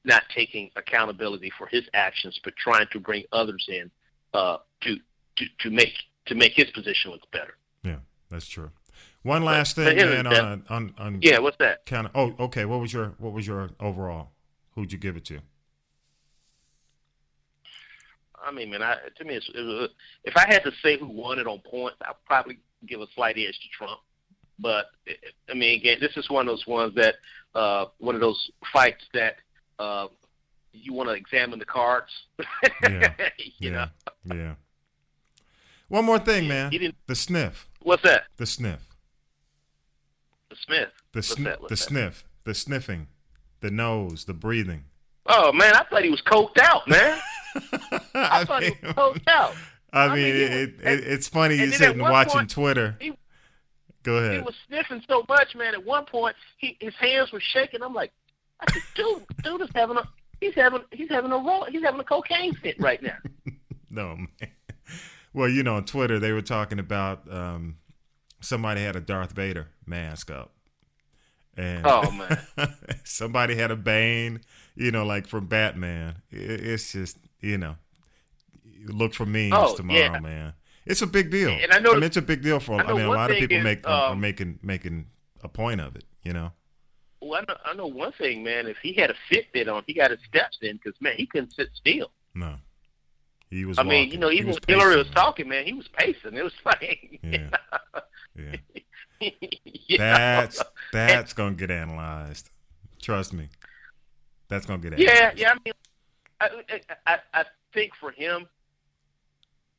not 0.04 0.22
taking 0.34 0.70
accountability 0.76 1.50
for 1.58 1.66
his 1.66 1.84
actions, 1.92 2.40
but 2.42 2.54
trying 2.56 2.86
to 2.92 2.98
bring 3.00 3.24
others 3.32 3.64
in 3.68 3.90
uh, 4.32 4.56
to, 4.82 4.96
to 5.36 5.44
to 5.62 5.70
make 5.70 5.92
to 6.26 6.34
make 6.34 6.52
his 6.54 6.70
position 6.70 7.10
look 7.10 7.30
better. 7.32 7.54
Yeah. 7.82 7.96
That's 8.30 8.48
true. 8.48 8.70
One 9.22 9.42
last 9.44 9.76
but 9.76 9.96
thing, 9.96 9.96
man. 9.96 10.26
On 10.26 10.64
on, 10.70 10.94
on 10.98 11.18
Yeah, 11.22 11.38
what's 11.40 11.56
that? 11.58 11.84
kind 11.86 12.06
of. 12.06 12.12
Oh, 12.14 12.44
okay. 12.46 12.64
What 12.64 12.80
was 12.80 12.92
your 12.92 13.14
what 13.18 13.32
was 13.32 13.46
your 13.46 13.70
overall? 13.80 14.30
Who'd 14.74 14.92
you 14.92 14.98
give 14.98 15.16
it 15.16 15.24
to? 15.26 15.40
I 18.46 18.52
mean, 18.52 18.70
man, 18.70 18.82
I, 18.82 18.96
to 19.16 19.24
me, 19.24 19.34
it's, 19.34 19.48
it 19.54 19.60
was, 19.60 19.90
if 20.24 20.36
I 20.36 20.46
had 20.46 20.62
to 20.64 20.72
say 20.82 20.98
who 20.98 21.06
won 21.06 21.38
it 21.38 21.46
on 21.46 21.60
points, 21.60 21.96
I'd 22.02 22.14
probably 22.26 22.58
give 22.86 23.00
a 23.00 23.06
slight 23.14 23.36
edge 23.36 23.58
to 23.58 23.68
Trump. 23.76 24.00
But 24.58 24.86
I 25.50 25.54
mean, 25.54 25.78
again, 25.78 25.98
this 26.00 26.16
is 26.16 26.28
one 26.28 26.48
of 26.48 26.52
those 26.52 26.66
ones 26.66 26.94
that 26.96 27.16
uh, 27.54 27.86
one 27.98 28.14
of 28.14 28.20
those 28.20 28.50
fights 28.72 29.04
that 29.14 29.36
uh, 29.78 30.08
you 30.72 30.92
want 30.92 31.08
to 31.08 31.14
examine 31.14 31.58
the 31.58 31.64
cards. 31.64 32.10
Yeah. 32.82 33.12
you 33.58 33.70
yeah. 33.70 33.88
know, 34.26 34.34
Yeah. 34.34 34.54
One 35.88 36.04
more 36.04 36.18
thing, 36.18 36.48
man. 36.48 36.70
he 36.70 36.78
didn't. 36.78 36.96
The 37.06 37.14
sniff. 37.14 37.68
What's 37.82 38.02
that? 38.02 38.24
The 38.36 38.46
sniff. 38.46 38.80
The 40.50 40.56
Smith. 40.56 40.88
The 41.12 41.22
sn- 41.22 41.44
the 41.44 41.66
that? 41.68 41.76
sniff. 41.76 42.24
The 42.44 42.54
sniffing. 42.54 43.08
The 43.60 43.70
nose. 43.70 44.24
The 44.24 44.34
breathing. 44.34 44.84
Oh 45.28 45.52
man, 45.52 45.74
I 45.74 45.84
thought 45.84 46.02
he 46.02 46.10
was 46.10 46.22
coked 46.22 46.58
out, 46.58 46.88
man. 46.88 47.18
I, 47.54 48.00
I 48.14 48.44
thought 48.44 48.62
he 48.62 48.70
was 48.70 48.94
coked 48.94 49.28
out. 49.28 49.54
I 49.92 50.04
I 50.04 50.14
mean, 50.14 50.24
mean, 50.24 50.34
it, 50.34 50.74
it, 50.82 51.00
it's 51.06 51.28
funny 51.28 51.56
you 51.56 51.70
sitting 51.72 51.98
watching 52.00 52.32
point, 52.40 52.50
Twitter. 52.50 52.96
he- 53.00 53.12
Go 54.04 54.16
ahead. 54.16 54.34
He 54.34 54.40
was 54.40 54.54
sniffing 54.68 55.02
so 55.08 55.24
much, 55.28 55.54
man. 55.56 55.74
At 55.74 55.84
one 55.84 56.04
point, 56.06 56.34
he 56.56 56.76
his 56.80 56.94
hands 56.94 57.30
were 57.32 57.40
shaking. 57.40 57.82
I'm 57.82 57.92
like, 57.94 58.12
I 58.60 58.72
said, 58.72 58.82
dude, 58.94 59.24
dude 59.42 59.60
is 59.62 59.68
having 59.74 59.96
a 59.96 60.08
he's 60.40 60.54
having 60.54 60.82
he's 60.92 61.08
having 61.10 61.32
a 61.32 61.36
roll 61.36 61.64
he's 61.68 61.82
having 61.82 62.00
a 62.00 62.04
cocaine 62.04 62.54
fit 62.54 62.76
right 62.80 63.02
now. 63.02 63.16
No, 63.90 64.16
man. 64.16 64.50
Well, 65.32 65.48
you 65.48 65.62
know, 65.62 65.76
on 65.76 65.84
Twitter 65.86 66.18
they 66.18 66.32
were 66.32 66.42
talking 66.42 66.78
about 66.78 67.30
um, 67.32 67.78
somebody 68.42 68.82
had 68.82 68.96
a 68.96 69.00
Darth 69.00 69.32
Vader 69.32 69.68
mask 69.86 70.30
up, 70.30 70.52
and 71.58 71.86
Oh, 71.86 72.10
man. 72.12 72.38
somebody 73.04 73.54
had 73.56 73.70
a 73.70 73.76
Bane, 73.76 74.40
you 74.74 74.90
know, 74.90 75.04
like 75.04 75.26
from 75.26 75.46
Batman. 75.46 76.22
It, 76.30 76.38
it's 76.60 76.92
just, 76.92 77.18
you 77.40 77.58
know, 77.58 77.76
look 78.86 79.14
for 79.14 79.26
memes 79.26 79.52
Oh, 79.56 79.76
tomorrow, 79.76 79.98
yeah. 80.00 80.20
man. 80.20 80.52
It's 80.86 81.02
a 81.02 81.06
big 81.06 81.30
deal, 81.30 81.50
And 81.50 81.70
I 81.72 81.78
know- 81.80 81.90
I 81.90 81.94
mean, 81.94 82.04
it's 82.04 82.16
a 82.16 82.22
big 82.22 82.40
deal 82.42 82.60
for. 82.60 82.80
I, 82.80 82.84
I 82.84 82.92
mean, 82.94 83.02
a 83.04 83.10
lot 83.10 83.30
of 83.30 83.36
people 83.36 83.58
is, 83.58 83.64
make 83.64 83.86
are 83.86 84.12
um, 84.12 84.20
making 84.20 84.58
making 84.62 85.06
a 85.42 85.48
point 85.48 85.82
of 85.82 85.96
it. 85.96 86.04
You 86.22 86.32
know. 86.32 86.52
Well, 87.20 87.34
I 87.42 87.44
know, 87.52 87.58
I 87.66 87.74
know 87.74 87.86
one 87.88 88.12
thing, 88.12 88.42
man. 88.42 88.66
If 88.66 88.78
he 88.82 88.94
had 88.94 89.10
a 89.10 89.14
Fitbit 89.30 89.68
on, 89.70 89.82
he 89.86 89.92
got 89.92 90.10
his 90.12 90.20
steps 90.26 90.56
in 90.62 90.76
because 90.82 90.98
man, 91.00 91.14
he 91.16 91.26
couldn't 91.26 91.52
sit 91.52 91.68
still. 91.74 92.10
No, 92.34 92.54
he 93.50 93.66
was. 93.66 93.78
I 93.78 93.82
mean, 93.82 94.10
you 94.10 94.16
know, 94.18 94.30
even 94.30 94.52
when 94.52 94.58
Hillary 94.66 94.96
was 94.96 95.10
talking, 95.10 95.46
man, 95.48 95.66
he 95.66 95.74
was 95.74 95.88
pacing. 95.88 96.34
It 96.34 96.42
was 96.44 96.54
like, 96.64 97.20
Yeah. 97.22 97.50
Yeah. 98.34 98.56
know? 99.90 99.96
That's 99.98 100.62
that's 100.92 101.32
gonna 101.32 101.54
get 101.54 101.70
analyzed. 101.70 102.50
Trust 103.02 103.32
me. 103.32 103.48
That's 104.48 104.66
gonna 104.66 104.82
get 104.82 104.94
analyzed. 104.94 105.12
yeah. 105.12 105.32
yeah. 105.36 105.50
I 105.52 105.58
mean, 105.64 105.74
I, 106.40 106.80
I, 107.06 107.18
I 107.34 107.44
think 107.74 107.92
for 108.00 108.10
him, 108.10 108.46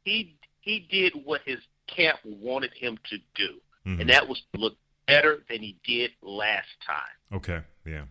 he 0.03 0.37
he 0.61 0.87
did 0.91 1.13
what 1.23 1.41
his 1.45 1.59
camp 1.87 2.19
wanted 2.23 2.71
him 2.73 2.97
to 3.09 3.17
do, 3.35 3.59
Mhm. 3.85 4.01
and 4.01 4.09
that 4.09 4.27
was 4.27 4.41
to 4.53 4.59
look 4.59 4.75
better 5.07 5.43
than 5.49 5.61
he 5.61 5.77
did 5.85 6.11
last 6.21 6.67
time. 6.85 7.37
Okay. 7.37 7.61
Yeah. 7.85 8.03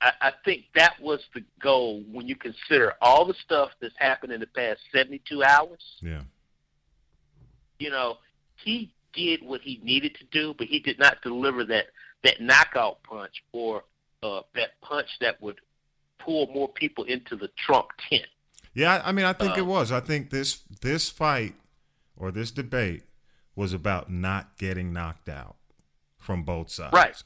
I, 0.00 0.12
I 0.20 0.32
think 0.44 0.66
that 0.74 1.00
was 1.00 1.20
the 1.34 1.42
goal 1.60 2.04
when 2.12 2.28
you 2.28 2.36
consider 2.36 2.92
all 3.00 3.24
the 3.24 3.34
stuff 3.34 3.70
that's 3.80 3.94
happened 3.98 4.32
in 4.32 4.40
the 4.40 4.46
past 4.46 4.80
72 4.92 5.42
hours. 5.42 5.82
Yeah. 6.02 6.22
You 7.78 7.90
know, 7.90 8.18
he 8.62 8.94
did 9.14 9.42
what 9.42 9.60
he 9.60 9.80
needed 9.82 10.14
to 10.16 10.24
do, 10.30 10.54
but 10.56 10.66
he 10.66 10.78
did 10.78 10.98
not 10.98 11.22
deliver 11.22 11.64
that 11.64 11.86
that 12.22 12.40
knockout 12.40 13.02
punch 13.02 13.42
or 13.52 13.84
uh, 14.22 14.40
that 14.54 14.80
punch 14.80 15.08
that 15.20 15.40
would 15.42 15.60
pull 16.18 16.46
more 16.48 16.68
people 16.68 17.04
into 17.04 17.36
the 17.36 17.48
Trump 17.56 17.88
tent. 18.08 18.26
Yeah, 18.72 19.02
I 19.04 19.12
mean, 19.12 19.26
I 19.26 19.32
think 19.34 19.56
it 19.56 19.60
Um, 19.62 19.68
was. 19.68 19.92
I 19.92 20.00
think 20.00 20.30
this 20.30 20.62
this 20.80 21.10
fight 21.10 21.54
or 22.16 22.30
this 22.32 22.50
debate 22.50 23.04
was 23.54 23.72
about 23.72 24.10
not 24.10 24.56
getting 24.58 24.92
knocked 24.92 25.28
out 25.28 25.56
from 26.18 26.42
both 26.42 26.70
sides. 26.70 26.92
Right. 26.94 27.22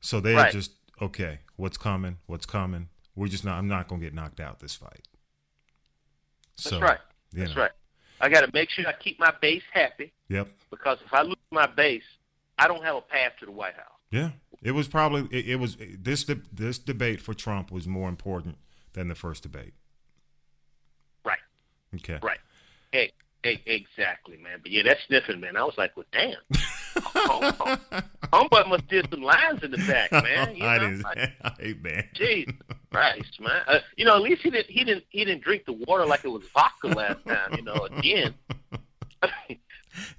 So 0.00 0.20
they 0.20 0.34
Right. 0.34 0.52
just 0.52 0.72
okay, 1.02 1.40
what's 1.56 1.76
coming? 1.76 2.18
What's 2.26 2.46
coming? 2.46 2.88
We're 3.16 3.28
just 3.28 3.44
not. 3.44 3.58
I'm 3.58 3.68
not 3.68 3.88
gonna 3.88 4.00
get 4.00 4.14
knocked 4.14 4.40
out 4.40 4.60
this 4.60 4.74
fight. 4.74 5.06
That's 6.56 6.70
So, 6.70 6.80
right. 6.80 7.00
you 7.32 7.40
That's 7.40 7.56
know, 7.56 7.62
right. 7.62 7.72
I 8.24 8.28
got 8.30 8.40
to 8.40 8.50
make 8.54 8.70
sure 8.70 8.86
I 8.86 8.94
keep 8.94 9.18
my 9.20 9.32
base 9.42 9.62
happy 9.72 10.12
Yep. 10.28 10.48
because 10.70 10.98
if 11.04 11.12
I 11.12 11.22
lose 11.22 11.36
my 11.50 11.66
base, 11.66 12.02
I 12.58 12.66
don't 12.66 12.82
have 12.82 12.96
a 12.96 13.00
path 13.02 13.32
to 13.40 13.46
the 13.46 13.52
White 13.52 13.74
House. 13.74 13.84
Yeah. 14.10 14.30
It 14.62 14.70
was 14.72 14.88
probably 14.88 15.28
it, 15.36 15.50
it 15.50 15.56
was 15.56 15.76
this 15.78 16.24
this 16.52 16.78
debate 16.78 17.20
for 17.20 17.34
Trump 17.34 17.70
was 17.70 17.86
more 17.86 18.08
important 18.08 18.56
than 18.94 19.08
the 19.08 19.14
first 19.14 19.42
debate. 19.42 19.74
Right. 21.24 21.38
Okay. 21.96 22.18
Right. 22.22 22.38
Hey, 22.92 23.12
hey, 23.42 23.60
exactly, 23.66 24.38
man. 24.38 24.60
But 24.62 24.70
yeah, 24.72 24.82
that's 24.84 25.00
sniffing, 25.06 25.40
man. 25.40 25.56
I 25.56 25.64
was 25.64 25.74
like, 25.76 25.94
well, 25.96 26.06
damn. 26.12 26.36
Oh, 26.96 27.78
Homeboy 28.32 28.68
must 28.68 28.86
did 28.88 29.08
some 29.10 29.22
lines 29.22 29.62
in 29.62 29.70
the 29.70 29.78
back, 29.78 30.10
man. 30.12 30.56
You 30.56 30.64
I 30.66 30.78
know? 30.78 30.84
didn't. 30.90 31.02
Like, 31.02 31.18
hey 31.60 31.74
man. 31.82 32.08
Jeez, 32.14 32.54
Christ, 32.90 33.40
man. 33.40 33.62
Uh, 33.66 33.78
you 33.96 34.04
know, 34.04 34.16
at 34.16 34.22
least 34.22 34.42
he 34.42 34.50
didn't. 34.50 34.70
He 34.70 34.84
didn't. 34.84 35.04
He 35.10 35.24
didn't 35.24 35.42
drink 35.42 35.64
the 35.66 35.72
water 35.72 36.04
like 36.06 36.24
it 36.24 36.28
was 36.28 36.42
vodka 36.52 36.88
last 36.88 37.24
time. 37.26 37.54
You 37.56 37.62
know, 37.62 37.86
again. 37.96 38.34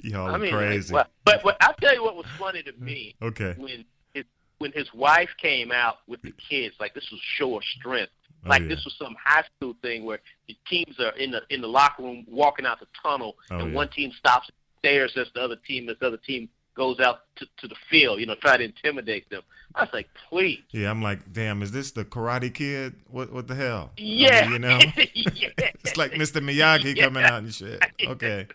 Y'all 0.01 0.33
I 0.33 0.37
mean, 0.37 0.51
crazy. 0.53 0.93
Like, 0.93 1.07
but 1.25 1.41
but 1.43 1.57
I'll 1.61 1.73
tell 1.75 1.93
you 1.93 2.03
what 2.03 2.15
was 2.15 2.25
funny 2.39 2.63
to 2.63 2.71
me 2.73 3.15
okay. 3.21 3.53
when 3.57 3.83
his 4.13 4.23
when 4.59 4.71
his 4.71 4.91
wife 4.93 5.29
came 5.41 5.71
out 5.71 5.97
with 6.07 6.21
the 6.21 6.31
kids. 6.49 6.75
Like 6.79 6.93
this 6.93 7.07
was 7.11 7.19
show 7.37 7.57
of 7.57 7.63
strength. 7.77 8.11
Oh, 8.45 8.49
Like 8.49 8.61
yeah. 8.63 8.69
this 8.69 8.85
was 8.85 8.95
some 8.97 9.15
high 9.21 9.43
school 9.57 9.75
thing 9.81 10.05
where 10.05 10.19
the 10.47 10.55
teams 10.69 10.97
are 10.99 11.15
in 11.17 11.31
the 11.31 11.41
in 11.49 11.59
the 11.61 11.67
locker 11.67 12.03
room 12.03 12.25
walking 12.29 12.65
out 12.65 12.79
the 12.79 12.87
tunnel, 13.03 13.35
Oh, 13.51 13.57
and 13.57 13.69
yeah. 13.71 13.75
one 13.75 13.89
team 13.89 14.11
stops 14.17 14.49
stares 14.79 15.11
as 15.17 15.27
the 15.35 15.41
other 15.41 15.57
team, 15.67 15.89
as 15.89 15.97
the 15.99 16.07
other 16.07 16.17
team 16.17 16.47
goes 16.75 16.99
out 16.99 17.21
to, 17.37 17.45
to 17.57 17.67
the 17.67 17.75
field. 17.89 18.19
You 18.19 18.25
know, 18.25 18.35
try 18.35 18.57
to 18.57 18.63
intimidate 18.63 19.29
them. 19.29 19.41
I 19.73 19.81
was 19.81 19.89
like, 19.93 20.07
please. 20.29 20.61
Yeah, 20.71 20.89
I'm 20.89 21.01
like, 21.01 21.33
damn, 21.33 21.61
is 21.61 21.71
this 21.71 21.91
the 21.91 22.05
Karate 22.05 22.53
Kid? 22.53 22.95
What 23.09 23.31
what 23.33 23.47
the 23.47 23.55
hell? 23.55 23.91
I 23.97 24.01
mean, 24.01 24.17
Yeah, 24.19 24.49
you 24.49 24.59
know, 24.59 24.79
yeah. 24.79 25.49
it's 25.57 25.97
like 25.97 26.11
Mr. 26.11 26.41
Miyagi 26.41 26.97
coming 26.99 27.23
out 27.23 27.39
and 27.43 27.53
shit. 27.53 27.83
Okay, 28.07 28.47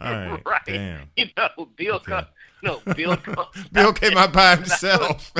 all 0.00 0.10
right, 0.12 0.42
right. 0.44 0.60
damn. 0.66 1.10
You 1.16 1.26
know, 1.36 1.68
Bill. 1.76 1.96
Okay. 1.96 2.12
Come, 2.12 2.26
no, 2.62 2.80
Bill. 2.94 3.16
Bill 3.72 3.92
came 3.92 4.16
out 4.16 4.32
by 4.32 4.56
himself. 4.56 5.32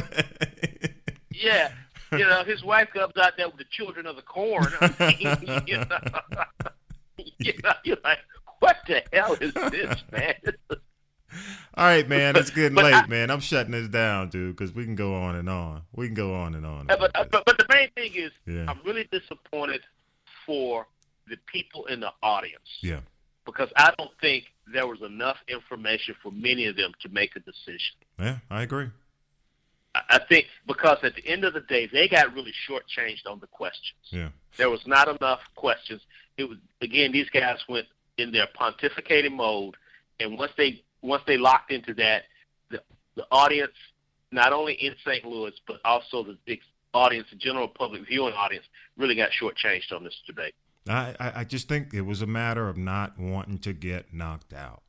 Yeah. 1.32 1.72
You 2.12 2.18
know, 2.18 2.44
his 2.44 2.62
wife 2.62 2.88
comes 2.92 3.16
out 3.16 3.32
there 3.36 3.48
with 3.48 3.58
the 3.58 3.64
children 3.70 4.06
of 4.06 4.16
the 4.16 4.22
corn. 4.22 4.68
I 4.80 5.16
mean, 5.20 5.64
you 5.66 5.76
know, 5.78 5.96
you 7.38 7.52
know, 7.64 7.72
you're 7.84 7.96
like, 8.04 8.18
what 8.60 8.76
the 8.86 9.02
hell 9.12 9.34
is 9.40 9.52
this, 9.54 10.02
man? 10.12 10.34
All 11.74 11.84
right, 11.86 12.08
man, 12.08 12.36
it's 12.36 12.50
getting 12.50 12.74
But 12.74 12.84
late, 12.84 12.94
I- 12.94 13.06
man. 13.06 13.30
I'm 13.30 13.40
shutting 13.40 13.72
this 13.72 13.88
down, 13.88 14.28
dude, 14.30 14.56
because 14.56 14.74
we 14.74 14.84
can 14.84 14.94
go 14.94 15.14
on 15.14 15.36
and 15.36 15.48
on. 15.48 15.82
We 15.94 16.06
can 16.06 16.14
go 16.14 16.34
on 16.34 16.54
and 16.54 16.64
on. 16.66 16.86
but, 16.86 17.00
uh, 17.14 17.24
but 17.30 17.44
but 17.44 17.58
the 17.58 17.66
main 17.70 17.90
thing 17.90 18.12
is, 18.14 18.32
Yeah. 18.46 18.66
I'm 18.68 18.80
really 18.84 19.08
disappointed 19.10 19.82
for 20.44 20.86
the 21.28 21.36
people 21.52 21.86
in 21.86 22.00
the 22.00 22.12
audience 22.22 22.78
yeah, 22.80 23.00
because 23.44 23.68
I 23.76 23.92
don't 23.98 24.12
think 24.20 24.44
there 24.72 24.86
was 24.86 25.02
enough 25.02 25.38
information 25.48 26.14
for 26.22 26.30
many 26.30 26.66
of 26.66 26.76
them 26.76 26.92
to 27.00 27.08
make 27.08 27.34
a 27.36 27.40
decision. 27.40 27.96
yeah, 28.18 28.36
I 28.50 28.62
agree. 28.62 28.90
I 29.94 30.02
I 30.10 30.18
think 30.28 30.46
because 30.66 30.98
at 31.02 31.14
the 31.16 31.26
end 31.26 31.44
of 31.44 31.54
the 31.54 31.60
day, 31.62 31.86
they 31.86 32.06
got 32.08 32.32
really 32.34 32.52
shortchanged 32.68 33.26
on 33.26 33.40
the 33.40 33.46
questions. 33.48 33.98
Yeah, 34.10 34.28
There 34.56 34.70
was 34.70 34.86
not 34.86 35.08
enough 35.08 35.40
questions. 35.56 36.00
It 36.36 36.44
was 36.48 36.58
again, 36.80 37.12
these 37.12 37.28
guys 37.30 37.58
went 37.68 37.86
in 38.18 38.30
their 38.30 38.46
pontificating 38.58 39.32
mode, 39.32 39.74
and 40.20 40.38
once 40.38 40.52
they 40.56 40.82
once 41.06 41.22
they 41.26 41.36
locked 41.36 41.70
into 41.70 41.94
that, 41.94 42.24
the 42.70 42.80
the 43.14 43.24
audience, 43.30 43.72
not 44.32 44.52
only 44.52 44.74
in 44.74 44.94
St. 45.04 45.24
Louis 45.24 45.52
but 45.66 45.80
also 45.84 46.22
the 46.22 46.36
big 46.44 46.60
audience, 46.92 47.28
the 47.30 47.36
general 47.36 47.68
public 47.68 48.06
viewing 48.06 48.34
audience, 48.34 48.64
really 48.96 49.14
got 49.14 49.30
shortchanged 49.30 49.92
on 49.92 50.04
this 50.04 50.14
debate. 50.26 50.54
I, 50.88 51.32
I 51.36 51.44
just 51.44 51.68
think 51.68 51.92
it 51.94 52.02
was 52.02 52.22
a 52.22 52.26
matter 52.26 52.68
of 52.68 52.76
not 52.76 53.18
wanting 53.18 53.58
to 53.58 53.72
get 53.72 54.14
knocked 54.14 54.52
out. 54.52 54.82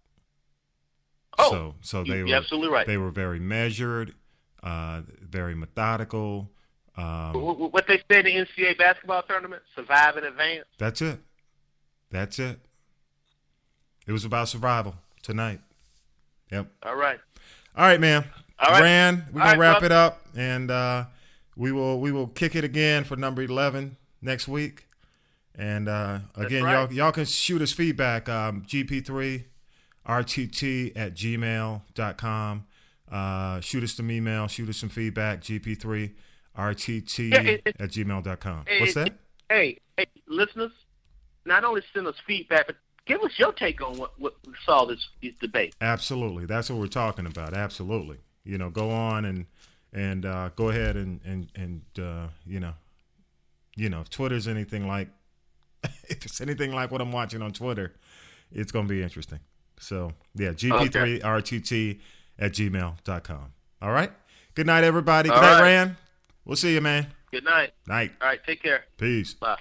Oh, 1.40 1.50
so 1.50 1.76
so 1.82 2.04
they 2.04 2.18
You're 2.18 2.28
were 2.28 2.36
absolutely 2.36 2.70
right. 2.70 2.88
they 2.88 2.98
were 2.98 3.12
very 3.12 3.40
measured, 3.40 4.14
uh, 4.64 5.02
very 5.22 5.56
methodical. 5.56 6.52
Um, 6.96 7.34
Wh- 7.34 7.56
wh- 7.56 7.74
what 7.74 7.86
they 7.88 7.98
say 8.10 8.20
in 8.20 8.26
the 8.26 8.32
NCAA 8.32 8.78
basketball 8.78 9.24
tournament: 9.24 9.62
survive 9.76 10.18
in 10.18 10.24
advance. 10.24 10.66
That's 10.78 11.02
it. 11.02 11.20
That's 12.10 12.40
it. 12.40 12.60
It 14.08 14.12
was 14.12 14.26
about 14.26 14.50
survival 14.50 14.96
tonight. 15.22 15.60
Yep. 16.52 16.68
All 16.84 16.96
right. 16.96 17.20
All 17.76 17.86
right, 17.86 18.00
man. 18.00 18.26
All 18.60 18.72
right. 18.72 18.82
Rand, 18.82 19.24
we're 19.32 19.42
All 19.42 19.48
gonna 19.48 19.60
right, 19.60 19.60
wrap 19.60 19.80
brother. 19.80 19.86
it 19.86 19.92
up, 19.92 20.26
and 20.36 20.72
uh, 20.72 21.06
we 21.56 21.72
will 21.72 22.00
we 22.00 22.12
will 22.12 22.28
kick 22.28 22.56
it 22.56 22.64
again 22.64 23.04
for 23.04 23.16
number 23.16 23.42
eleven 23.44 23.98
next 24.22 24.48
week. 24.48 24.88
And 25.56 25.88
uh, 25.90 26.20
again, 26.36 26.64
right. 26.64 26.74
y'all 26.74 26.94
y'all 26.94 27.12
can 27.12 27.26
shoot 27.26 27.62
us 27.62 27.72
feedback. 27.72 28.30
Um, 28.30 28.64
GP3 28.64 29.44
RTT 30.08 30.94
at 30.96 31.14
gmail.com. 31.14 32.66
Uh, 33.12 33.60
shoot 33.62 33.84
us 33.84 33.94
some 33.94 34.10
email. 34.12 34.48
Shoot 34.48 34.70
us 34.70 34.78
some 34.78 34.90
feedback. 34.90 35.42
GP3 35.42 36.14
RTT 36.58 37.32
Yeah, 37.32 37.42
it- 37.42 37.62
it- 37.66 37.76
at 37.80 37.90
gmail.com. 37.90 38.66
What's 38.80 38.94
that? 38.96 39.14
Hey, 39.50 39.80
hey, 39.98 40.08
listeners, 40.28 40.72
not 41.46 41.64
only 41.64 41.82
send 41.94 42.08
us 42.08 42.16
feedback, 42.26 42.68
but 42.68 42.76
give 43.08 43.22
us 43.22 43.32
your 43.38 43.54
take 43.54 43.82
on 43.82 43.98
what, 43.98 44.20
what 44.20 44.36
we 44.46 44.54
saw 44.66 44.86
this, 44.86 45.08
this 45.22 45.34
debate. 45.40 45.76
Absolutely, 45.82 46.46
that's 46.46 46.70
what 46.70 46.80
we're 46.80 46.88
talking 46.88 47.26
about. 47.26 47.54
Absolutely, 47.54 48.18
you 48.44 48.58
know, 48.58 48.70
go 48.70 48.90
on 48.90 49.26
and 49.26 49.46
and 49.94 50.26
uh, 50.26 50.50
go 50.56 50.70
ahead 50.70 50.96
and 50.96 51.22
and 51.26 51.48
and 51.56 51.82
uh, 52.00 52.28
you 52.46 52.60
know, 52.60 52.74
you 53.76 53.90
know, 53.90 54.02
if 54.02 54.10
Twitter's 54.10 54.48
anything 54.48 54.88
like 54.88 55.10
if 55.84 56.26
it's 56.26 56.42
anything 56.42 56.74
like 56.74 56.92
what 56.92 57.02
I'm 57.02 57.12
watching 57.12 57.42
on 57.42 57.52
Twitter, 57.52 57.94
it's 58.52 58.72
gonna 58.72 58.88
be 58.88 59.02
interesting. 59.02 59.40
So 59.80 60.12
yeah, 60.36 60.50
gp3rtt 60.50 62.00
at 62.40 62.52
gmail.com. 62.52 63.54
All 63.82 63.92
right. 63.92 64.12
Good 64.56 64.66
night, 64.66 64.84
everybody. 64.84 65.30
Good 65.30 65.36
All 65.36 65.42
night, 65.42 65.54
right. 65.54 65.62
Rand. 65.62 65.96
We'll 66.46 66.56
see 66.56 66.74
you, 66.74 66.82
man. 66.82 67.08
Good 67.32 67.44
night. 67.44 67.74
Night. 67.88 68.14
All 68.22 68.28
right, 68.28 68.40
take 68.44 68.64
care. 68.64 68.86
Peace. 68.98 69.34
Bye. 69.34 69.58